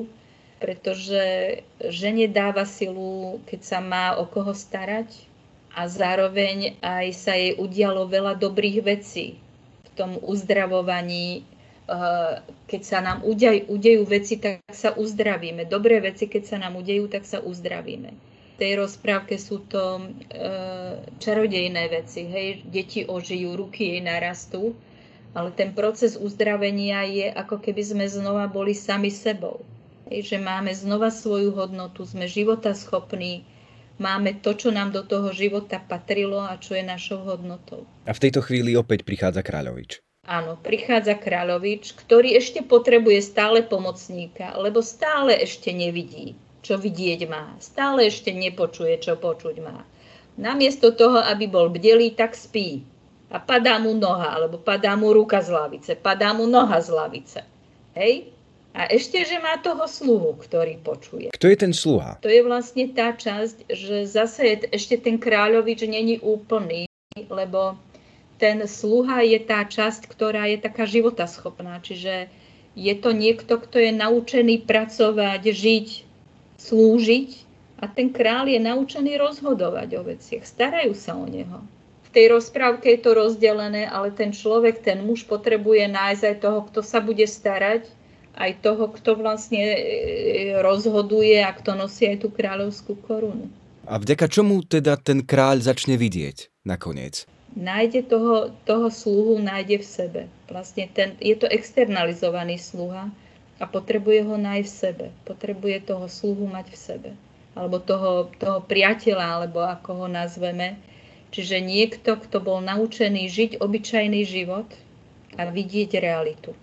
pretože 0.58 1.22
žene 1.90 2.26
dáva 2.28 2.66
silu, 2.66 3.42
keď 3.46 3.62
sa 3.62 3.80
má 3.82 4.18
o 4.18 4.26
koho 4.26 4.52
starať 4.52 5.10
a 5.74 5.86
zároveň 5.86 6.82
aj 6.82 7.08
sa 7.14 7.34
jej 7.38 7.54
udialo 7.58 8.10
veľa 8.10 8.38
dobrých 8.38 8.82
vecí 8.82 9.38
v 9.86 9.90
tom 9.94 10.18
uzdravovaní. 10.22 11.46
Eh, 11.88 12.34
keď 12.68 12.82
sa 12.84 13.00
nám 13.00 13.24
udejú 13.70 14.04
veci, 14.04 14.42
tak 14.42 14.60
sa 14.74 14.92
uzdravíme. 14.92 15.70
Dobré 15.70 16.04
veci, 16.04 16.28
keď 16.28 16.44
sa 16.44 16.58
nám 16.60 16.76
udejú, 16.76 17.08
tak 17.08 17.24
sa 17.24 17.40
uzdravíme 17.40 18.38
tej 18.58 18.82
rozprávke 18.82 19.38
sú 19.38 19.64
to 19.70 20.02
e, 20.02 20.04
čarodejné 21.22 21.94
veci. 21.94 22.26
Hej, 22.26 22.66
deti 22.66 23.06
ožijú, 23.06 23.54
ruky 23.54 23.96
jej 23.96 24.02
narastú, 24.02 24.74
ale 25.38 25.54
ten 25.54 25.72
proces 25.78 26.18
uzdravenia 26.18 27.06
je 27.06 27.30
ako 27.30 27.62
keby 27.62 27.82
sme 27.86 28.06
znova 28.10 28.50
boli 28.50 28.74
sami 28.74 29.14
sebou. 29.14 29.62
Že 30.08 30.38
máme 30.40 30.72
znova 30.72 31.12
svoju 31.12 31.52
hodnotu, 31.52 32.08
sme 32.08 32.26
života 32.26 32.72
schopní, 32.72 33.44
máme 34.00 34.40
to, 34.40 34.56
čo 34.56 34.70
nám 34.72 34.96
do 34.96 35.04
toho 35.04 35.32
života 35.36 35.84
patrilo 35.84 36.40
a 36.40 36.56
čo 36.56 36.76
je 36.76 36.84
našou 36.84 37.24
hodnotou. 37.28 37.84
A 38.08 38.16
v 38.16 38.22
tejto 38.24 38.40
chvíli 38.44 38.74
opäť 38.74 39.04
prichádza 39.04 39.44
Kráľovič. 39.44 40.00
Áno, 40.28 40.60
prichádza 40.60 41.16
Kráľovič, 41.16 41.96
ktorý 41.96 42.36
ešte 42.36 42.64
potrebuje 42.64 43.20
stále 43.24 43.64
pomocníka, 43.64 44.56
lebo 44.60 44.84
stále 44.84 45.36
ešte 45.40 45.72
nevidí 45.72 46.36
čo 46.68 46.76
vidieť 46.76 47.32
má. 47.32 47.56
Stále 47.64 48.12
ešte 48.12 48.36
nepočuje, 48.36 49.00
čo 49.00 49.16
počuť 49.16 49.56
má. 49.64 49.88
Namiesto 50.36 50.92
toho, 50.92 51.24
aby 51.24 51.48
bol 51.48 51.72
bdelý, 51.72 52.12
tak 52.12 52.36
spí. 52.36 52.84
A 53.32 53.40
padá 53.40 53.80
mu 53.80 53.96
noha, 53.96 54.36
alebo 54.36 54.60
padá 54.60 55.00
mu 55.00 55.16
ruka 55.16 55.40
z 55.40 55.52
lavice, 55.52 55.92
padá 55.96 56.36
mu 56.36 56.44
noha 56.44 56.80
z 56.84 56.90
lavice. 56.92 57.40
Hej? 57.96 58.36
A 58.78 58.86
ešte, 58.94 59.18
že 59.26 59.42
má 59.42 59.58
toho 59.58 59.90
sluhu, 59.90 60.38
ktorý 60.38 60.78
počuje. 60.86 61.34
Kto 61.34 61.50
je 61.50 61.58
ten 61.58 61.74
sluha? 61.74 62.22
To 62.22 62.30
je 62.30 62.46
vlastne 62.46 62.94
tá 62.94 63.10
časť, 63.10 63.74
že 63.74 64.06
zase 64.06 64.42
je, 64.46 64.56
ešte 64.70 65.02
ten 65.02 65.18
kráľovič 65.18 65.90
není 65.90 66.22
úplný, 66.22 66.86
lebo 67.18 67.74
ten 68.38 68.62
sluha 68.70 69.26
je 69.26 69.42
tá 69.42 69.66
časť, 69.66 70.06
ktorá 70.06 70.46
je 70.54 70.62
taká 70.62 70.86
životaschopná. 70.86 71.82
Čiže 71.82 72.30
je 72.78 72.94
to 73.02 73.18
niekto, 73.18 73.58
kto 73.58 73.82
je 73.82 73.92
naučený 73.98 74.70
pracovať, 74.70 75.42
žiť, 75.42 75.88
slúžiť 76.62 77.30
a 77.82 77.90
ten 77.90 78.14
král 78.14 78.46
je 78.46 78.62
naučený 78.62 79.18
rozhodovať 79.18 79.90
o 79.98 80.06
veciach. 80.06 80.46
Starajú 80.46 80.94
sa 80.94 81.18
o 81.18 81.26
neho. 81.26 81.66
V 82.06 82.10
tej 82.14 82.38
rozprávke 82.38 82.94
je 82.94 83.02
to 83.02 83.18
rozdelené, 83.18 83.90
ale 83.90 84.14
ten 84.14 84.30
človek, 84.30 84.86
ten 84.86 85.02
muž 85.02 85.26
potrebuje 85.26 85.90
nájsť 85.90 86.24
aj 86.30 86.36
toho, 86.46 86.60
kto 86.70 86.80
sa 86.86 87.02
bude 87.02 87.26
starať, 87.26 87.90
aj 88.38 88.62
toho, 88.62 88.94
kto 88.94 89.18
vlastne 89.18 89.66
e, 89.74 89.78
rozhoduje 90.62 91.42
a 91.42 91.52
kto 91.52 91.74
nosí 91.74 92.06
aj 92.06 92.22
tú 92.22 92.30
kráľovskú 92.30 92.96
korunu. 93.04 93.50
A 93.90 93.98
vďaka 93.98 94.30
čomu 94.30 94.62
teda 94.62 94.96
ten 95.02 95.26
kráľ 95.26 95.66
začne 95.66 95.98
vidieť 95.98 96.64
nakoniec? 96.68 97.26
Nájde 97.58 98.06
toho, 98.06 98.54
toho 98.70 98.94
sluhu, 98.94 99.42
nájde 99.42 99.82
v 99.82 99.86
sebe. 99.86 100.22
Vlastne 100.52 100.86
ten, 100.94 101.18
je 101.18 101.34
to 101.34 101.50
externalizovaný 101.50 102.62
sluha, 102.62 103.10
a 103.58 103.66
potrebuje 103.66 104.22
ho 104.30 104.38
nájsť 104.38 104.70
v 104.70 104.78
sebe. 104.78 105.06
Potrebuje 105.26 105.90
toho 105.90 106.06
sluhu 106.06 106.46
mať 106.46 106.68
v 106.70 106.78
sebe. 106.78 107.10
Alebo 107.58 107.82
toho, 107.82 108.30
toho 108.38 108.62
priateľa, 108.62 109.42
alebo 109.42 109.66
ako 109.66 110.06
ho 110.06 110.08
nazveme. 110.10 110.78
Čiže 111.34 111.66
niekto, 111.66 112.22
kto 112.22 112.38
bol 112.38 112.62
naučený 112.62 113.26
žiť 113.28 113.52
obyčajný 113.58 114.22
život 114.24 114.70
a 115.42 115.50
vidieť 115.50 115.98
realitu. 115.98 116.54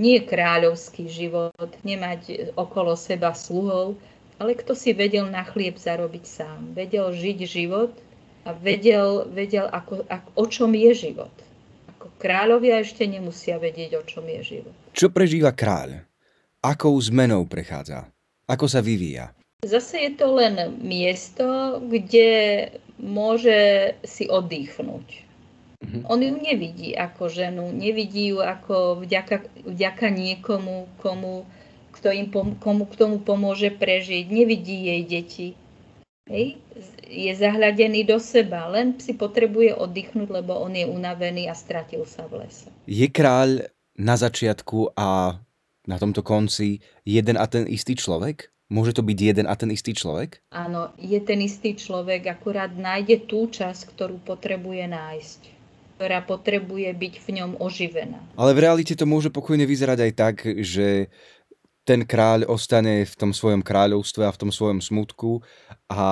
Nie 0.00 0.24
kráľovský 0.24 1.08
život, 1.08 1.70
nemať 1.84 2.54
okolo 2.56 2.96
seba 2.96 3.36
sluhov, 3.36 4.00
ale 4.40 4.56
kto 4.56 4.72
si 4.72 4.96
vedel 4.96 5.28
na 5.28 5.44
chlieb 5.44 5.76
zarobiť 5.76 6.24
sám. 6.24 6.72
Vedel 6.72 7.12
žiť 7.12 7.38
život 7.44 7.92
a 8.48 8.56
vedel, 8.56 9.28
vedel 9.30 9.68
ako, 9.70 10.02
ako, 10.08 10.28
o 10.34 10.44
čom 10.48 10.72
je 10.74 10.90
život. 10.96 11.30
Ako 11.94 12.10
kráľovia 12.18 12.82
ešte 12.82 13.06
nemusia 13.06 13.60
vedieť, 13.60 14.00
o 14.00 14.02
čom 14.02 14.26
je 14.26 14.58
život. 14.58 14.74
Čo 14.96 15.12
prežíva 15.12 15.54
kráľ? 15.54 16.02
Akou 16.58 16.94
zmenou 16.98 17.46
prechádza? 17.46 18.10
Ako 18.50 18.66
sa 18.66 18.82
vyvíja? 18.82 19.30
Zase 19.62 20.10
je 20.10 20.12
to 20.18 20.26
len 20.34 20.58
miesto, 20.82 21.78
kde 21.86 22.66
môže 22.98 23.94
si 24.02 24.26
oddychnúť. 24.26 25.21
Mm-hmm. 25.82 26.02
On 26.06 26.18
ju 26.22 26.32
nevidí 26.38 26.94
ako 26.94 27.26
ženu, 27.26 27.74
nevidí 27.74 28.30
ju 28.30 28.38
ako 28.38 29.02
vďaka, 29.02 29.42
vďaka 29.66 30.06
niekomu, 30.14 30.86
komu 31.02 31.44
kto 31.92 32.08
im 32.10 32.32
pom- 32.32 32.56
komu 32.56 32.88
k 32.88 32.98
tomu 32.98 33.20
pomôže 33.20 33.68
prežiť, 33.68 34.24
nevidí 34.32 34.88
jej 34.88 35.02
deti. 35.04 35.48
Hej. 36.26 36.56
Je 37.06 37.32
zahľadený 37.36 38.08
do 38.08 38.16
seba, 38.16 38.64
len 38.72 38.96
si 38.96 39.12
potrebuje 39.12 39.76
oddychnúť, 39.76 40.28
lebo 40.32 40.56
on 40.56 40.72
je 40.72 40.88
unavený 40.88 41.52
a 41.52 41.54
stratil 41.54 42.08
sa 42.08 42.24
v 42.24 42.46
lese. 42.46 42.72
Je 42.88 43.04
kráľ 43.10 43.68
na 43.98 44.16
začiatku 44.16 44.96
a 44.96 45.36
na 45.84 45.96
tomto 46.00 46.24
konci 46.24 46.80
jeden 47.04 47.36
a 47.36 47.44
ten 47.44 47.68
istý 47.68 47.98
človek? 47.98 48.48
Môže 48.72 48.96
to 48.96 49.04
byť 49.04 49.18
jeden 49.20 49.44
a 49.44 49.52
ten 49.52 49.68
istý 49.68 49.92
človek? 49.92 50.40
Áno, 50.48 50.96
je 50.96 51.20
ten 51.20 51.44
istý 51.44 51.76
človek, 51.76 52.24
akurát 52.24 52.72
nájde 52.72 53.28
tú 53.28 53.44
časť, 53.52 53.92
ktorú 53.92 54.16
potrebuje 54.24 54.88
nájsť 54.88 55.61
ktorá 56.02 56.18
potrebuje 56.26 56.90
byť 56.98 57.14
v 57.22 57.28
ňom 57.38 57.50
oživená. 57.62 58.18
Ale 58.34 58.58
v 58.58 58.66
realite 58.66 58.98
to 58.98 59.06
môže 59.06 59.30
pokojne 59.30 59.62
vyzerať 59.62 59.98
aj 60.02 60.12
tak, 60.18 60.36
že 60.66 61.06
ten 61.86 62.02
kráľ 62.02 62.50
ostane 62.50 63.06
v 63.06 63.14
tom 63.14 63.30
svojom 63.30 63.62
kráľovstve 63.62 64.26
a 64.26 64.34
v 64.34 64.40
tom 64.42 64.50
svojom 64.50 64.82
smutku 64.82 65.46
a 65.86 66.02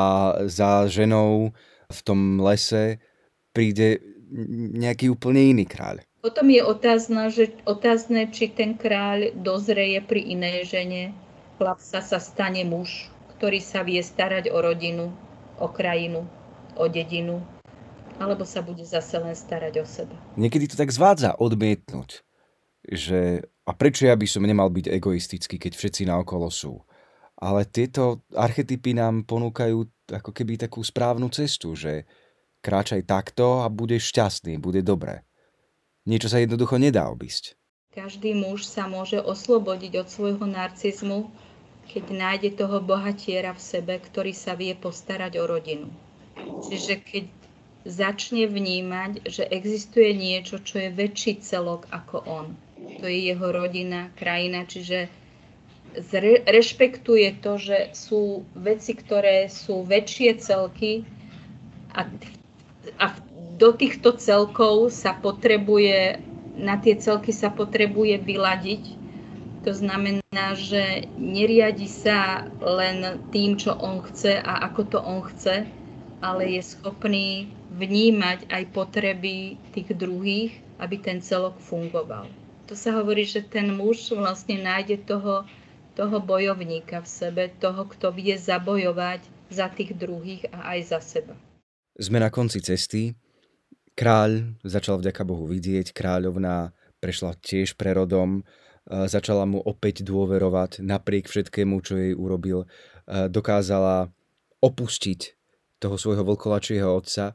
za 0.47 0.87
ženou 0.87 1.51
v 1.91 2.01
tom 2.07 2.39
lese 2.39 3.03
príde 3.51 3.99
nejaký 4.79 5.11
úplne 5.11 5.59
iný 5.59 5.67
kráľ. 5.67 6.07
Potom 6.23 6.47
je 6.55 6.63
otázne, 6.63 7.35
že, 7.35 7.51
otázne, 7.67 8.31
či 8.31 8.47
ten 8.47 8.79
kráľ 8.79 9.35
dozreje 9.43 9.99
pri 10.07 10.23
inej 10.23 10.71
žene. 10.71 11.03
Chlapca 11.59 11.99
sa 11.99 12.23
stane 12.23 12.63
muž, 12.63 13.11
ktorý 13.35 13.59
sa 13.59 13.83
vie 13.83 13.99
starať 13.99 14.55
o 14.55 14.59
rodinu, 14.63 15.11
o 15.59 15.67
krajinu, 15.67 16.31
o 16.79 16.87
dedinu, 16.87 17.43
alebo 18.21 18.45
sa 18.45 18.61
bude 18.61 18.85
zase 18.85 19.17
len 19.17 19.33
starať 19.33 19.75
o 19.81 19.87
seba. 19.89 20.15
Niekedy 20.37 20.69
to 20.69 20.77
tak 20.77 20.93
zvádza 20.93 21.41
odmietnúť, 21.41 22.21
že 22.85 23.49
a 23.65 23.73
prečo 23.73 24.05
ja 24.05 24.15
by 24.15 24.27
som 24.29 24.45
nemal 24.45 24.69
byť 24.69 24.93
egoistický, 24.93 25.57
keď 25.57 25.73
všetci 25.75 26.03
naokolo 26.05 26.53
sú. 26.53 26.85
Ale 27.41 27.65
tieto 27.65 28.21
archetypy 28.37 28.93
nám 28.93 29.25
ponúkajú 29.25 29.89
ako 30.13 30.31
keby 30.37 30.61
takú 30.61 30.85
správnu 30.85 31.33
cestu, 31.33 31.73
že 31.73 32.05
kráčaj 32.61 33.09
takto 33.09 33.65
a 33.65 33.73
budeš 33.73 34.13
šťastný, 34.13 34.61
bude 34.61 34.85
dobré. 34.85 35.25
Niečo 36.05 36.29
sa 36.29 36.43
jednoducho 36.43 36.77
nedá 36.77 37.09
obísť. 37.09 37.57
Každý 37.91 38.37
muž 38.37 38.69
sa 38.69 38.87
môže 38.87 39.19
oslobodiť 39.19 40.05
od 40.05 40.09
svojho 40.13 40.47
narcizmu, 40.47 41.33
keď 41.91 42.05
nájde 42.13 42.51
toho 42.55 42.79
bohatiera 42.79 43.51
v 43.51 43.63
sebe, 43.63 43.95
ktorý 43.99 44.31
sa 44.31 44.55
vie 44.55 44.77
postarať 44.79 45.43
o 45.43 45.45
rodinu. 45.49 45.89
Čiže 46.71 47.03
keď 47.03 47.25
začne 47.85 48.45
vnímať, 48.45 49.25
že 49.25 49.45
existuje 49.49 50.13
niečo, 50.13 50.61
čo 50.61 50.81
je 50.85 50.91
väčší 50.93 51.41
celok 51.41 51.89
ako 51.89 52.17
on. 52.29 52.47
To 53.01 53.07
je 53.09 53.33
jeho 53.33 53.49
rodina, 53.53 54.13
krajina, 54.17 54.69
čiže 54.69 55.09
zre, 55.97 56.45
rešpektuje 56.45 57.41
to, 57.41 57.57
že 57.57 57.79
sú 57.97 58.45
veci, 58.53 58.93
ktoré 58.93 59.49
sú 59.49 59.83
väčšie 59.85 60.31
celky 60.39 61.09
a, 61.97 62.07
a 63.01 63.07
do 63.61 63.77
týchto 63.77 64.17
celkov 64.17 64.89
sa 64.93 65.13
potrebuje, 65.13 66.21
na 66.57 66.81
tie 66.81 66.97
celky 66.97 67.33
sa 67.33 67.53
potrebuje 67.53 68.21
vyladiť. 68.25 68.85
To 69.69 69.73
znamená, 69.77 70.57
že 70.57 71.05
neriadi 71.21 71.85
sa 71.85 72.49
len 72.65 73.21
tým, 73.29 73.61
čo 73.61 73.77
on 73.77 74.01
chce 74.01 74.41
a 74.41 74.65
ako 74.65 74.81
to 74.89 74.99
on 75.05 75.21
chce, 75.29 75.69
ale 76.25 76.43
je 76.49 76.63
schopný 76.65 77.53
vnímať 77.71 78.51
aj 78.51 78.63
potreby 78.75 79.55
tých 79.71 79.95
druhých, 79.95 80.59
aby 80.83 80.99
ten 80.99 81.23
celok 81.23 81.59
fungoval. 81.63 82.27
To 82.67 82.75
sa 82.75 82.95
hovorí, 82.99 83.27
že 83.27 83.47
ten 83.47 83.71
muž 83.75 84.11
vlastne 84.15 84.63
nájde 84.63 85.07
toho, 85.07 85.47
toho 85.95 86.17
bojovníka 86.23 87.03
v 87.03 87.09
sebe, 87.09 87.43
toho, 87.59 87.87
kto 87.87 88.15
vie 88.15 88.35
zabojovať 88.39 89.27
za 89.51 89.67
tých 89.71 89.95
druhých 89.99 90.47
a 90.55 90.75
aj 90.75 90.81
za 90.87 90.99
seba. 91.03 91.35
Sme 91.99 92.23
na 92.23 92.31
konci 92.31 92.63
cesty. 92.63 93.15
Kráľ 93.99 94.57
začal 94.63 95.03
vďaka 95.03 95.23
Bohu 95.27 95.45
vidieť, 95.51 95.91
kráľovná 95.93 96.73
prešla 97.03 97.37
tiež 97.37 97.75
prerodom, 97.75 98.47
začala 98.87 99.45
mu 99.45 99.61
opäť 99.61 100.07
dôverovať 100.07 100.81
napriek 100.81 101.29
všetkému, 101.29 101.75
čo 101.85 101.99
jej 101.99 102.15
urobil. 102.17 102.65
Dokázala 103.07 104.09
opustiť 104.63 105.21
toho 105.83 105.97
svojho 106.01 106.25
vlkolačieho 106.25 106.89
otca 106.89 107.35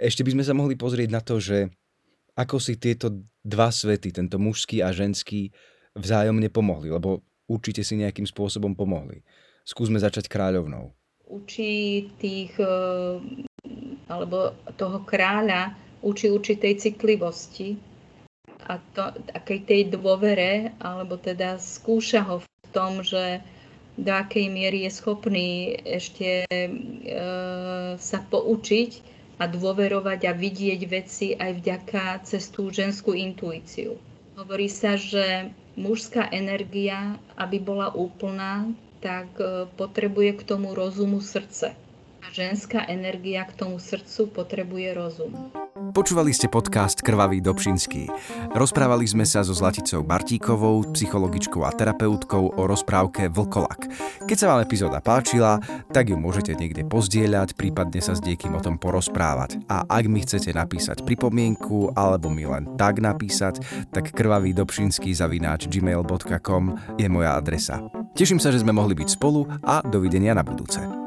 ešte 0.00 0.24
by 0.24 0.30
sme 0.36 0.44
sa 0.44 0.54
mohli 0.56 0.74
pozrieť 0.74 1.08
na 1.12 1.20
to, 1.20 1.40
že 1.42 1.68
ako 2.32 2.56
si 2.56 2.80
tieto 2.80 3.12
dva 3.44 3.68
svety, 3.68 4.14
tento 4.14 4.40
mužský 4.40 4.80
a 4.80 4.94
ženský, 4.94 5.52
vzájomne 5.92 6.48
pomohli, 6.48 6.88
lebo 6.88 7.20
určite 7.48 7.84
si 7.84 8.00
nejakým 8.00 8.24
spôsobom 8.24 8.72
pomohli. 8.72 9.20
Skúsme 9.68 10.00
začať 10.00 10.32
kráľovnou. 10.32 10.90
Učí 11.28 12.08
tých, 12.16 12.56
e, 12.56 12.72
alebo 14.08 14.56
toho 14.80 15.04
kráľa, 15.04 15.76
učí 16.02 16.32
určitej 16.32 16.80
citlivosti 16.80 17.76
a 18.66 18.80
to, 18.96 19.12
akej 19.36 19.60
tej 19.68 19.82
dôvere, 19.92 20.72
alebo 20.80 21.20
teda 21.20 21.60
skúša 21.60 22.24
ho 22.26 22.36
v 22.42 22.48
tom, 22.72 23.04
že 23.04 23.44
do 24.00 24.08
akej 24.08 24.48
miery 24.48 24.88
je 24.88 24.90
schopný 24.92 25.76
ešte 25.84 26.48
e, 26.48 26.70
sa 28.00 28.18
poučiť 28.24 29.11
a 29.42 29.50
dôverovať 29.50 30.30
a 30.30 30.32
vidieť 30.38 30.80
veci 30.86 31.34
aj 31.34 31.50
vďaka 31.58 32.22
cez 32.22 32.46
tú 32.46 32.70
ženskú 32.70 33.10
intuíciu. 33.10 33.98
Hovorí 34.38 34.70
sa, 34.70 34.94
že 34.94 35.50
mužská 35.74 36.30
energia, 36.30 37.18
aby 37.34 37.58
bola 37.58 37.90
úplná, 37.90 38.70
tak 39.02 39.34
e, 39.42 39.66
potrebuje 39.74 40.38
k 40.38 40.42
tomu 40.46 40.78
rozumu 40.78 41.18
srdce. 41.18 41.74
A 42.22 42.26
ženská 42.30 42.86
energia 42.86 43.42
k 43.42 43.66
tomu 43.66 43.82
srdcu 43.82 44.30
potrebuje 44.30 44.88
rozum. 44.94 45.34
Počúvali 45.90 46.30
ste 46.30 46.46
podcast 46.46 47.02
Krvavý 47.02 47.42
Dobšinský. 47.42 48.06
Rozprávali 48.54 49.02
sme 49.10 49.26
sa 49.26 49.42
so 49.42 49.50
Zlaticou 49.50 50.06
Bartíkovou, 50.06 50.94
psychologičkou 50.94 51.66
a 51.66 51.74
terapeutkou 51.74 52.54
o 52.54 52.62
rozprávke 52.70 53.26
Vlkolak. 53.26 53.90
Keď 54.22 54.36
sa 54.38 54.54
vám 54.54 54.62
epizóda 54.62 55.02
páčila, 55.02 55.58
tak 55.90 56.14
ju 56.14 56.16
môžete 56.20 56.54
niekde 56.54 56.86
pozdieľať, 56.86 57.58
prípadne 57.58 57.98
sa 57.98 58.14
s 58.14 58.22
niekým 58.22 58.54
o 58.54 58.62
tom 58.62 58.78
porozprávať. 58.78 59.58
A 59.66 59.82
ak 59.82 60.06
mi 60.06 60.22
chcete 60.22 60.54
napísať 60.54 61.02
pripomienku 61.02 61.98
alebo 61.98 62.30
mi 62.30 62.46
len 62.46 62.78
tak 62.78 63.02
napísať, 63.02 63.58
tak 63.90 64.14
krvavý 64.14 64.54
dobšinský 64.54 65.10
zavináč 65.10 65.66
gmail.com 65.66 66.94
je 66.94 67.08
moja 67.10 67.34
adresa. 67.34 67.82
Teším 68.14 68.38
sa, 68.38 68.54
že 68.54 68.62
sme 68.62 68.70
mohli 68.70 68.94
byť 68.94 69.18
spolu 69.18 69.50
a 69.66 69.82
dovidenia 69.82 70.38
na 70.38 70.46
budúce. 70.46 71.01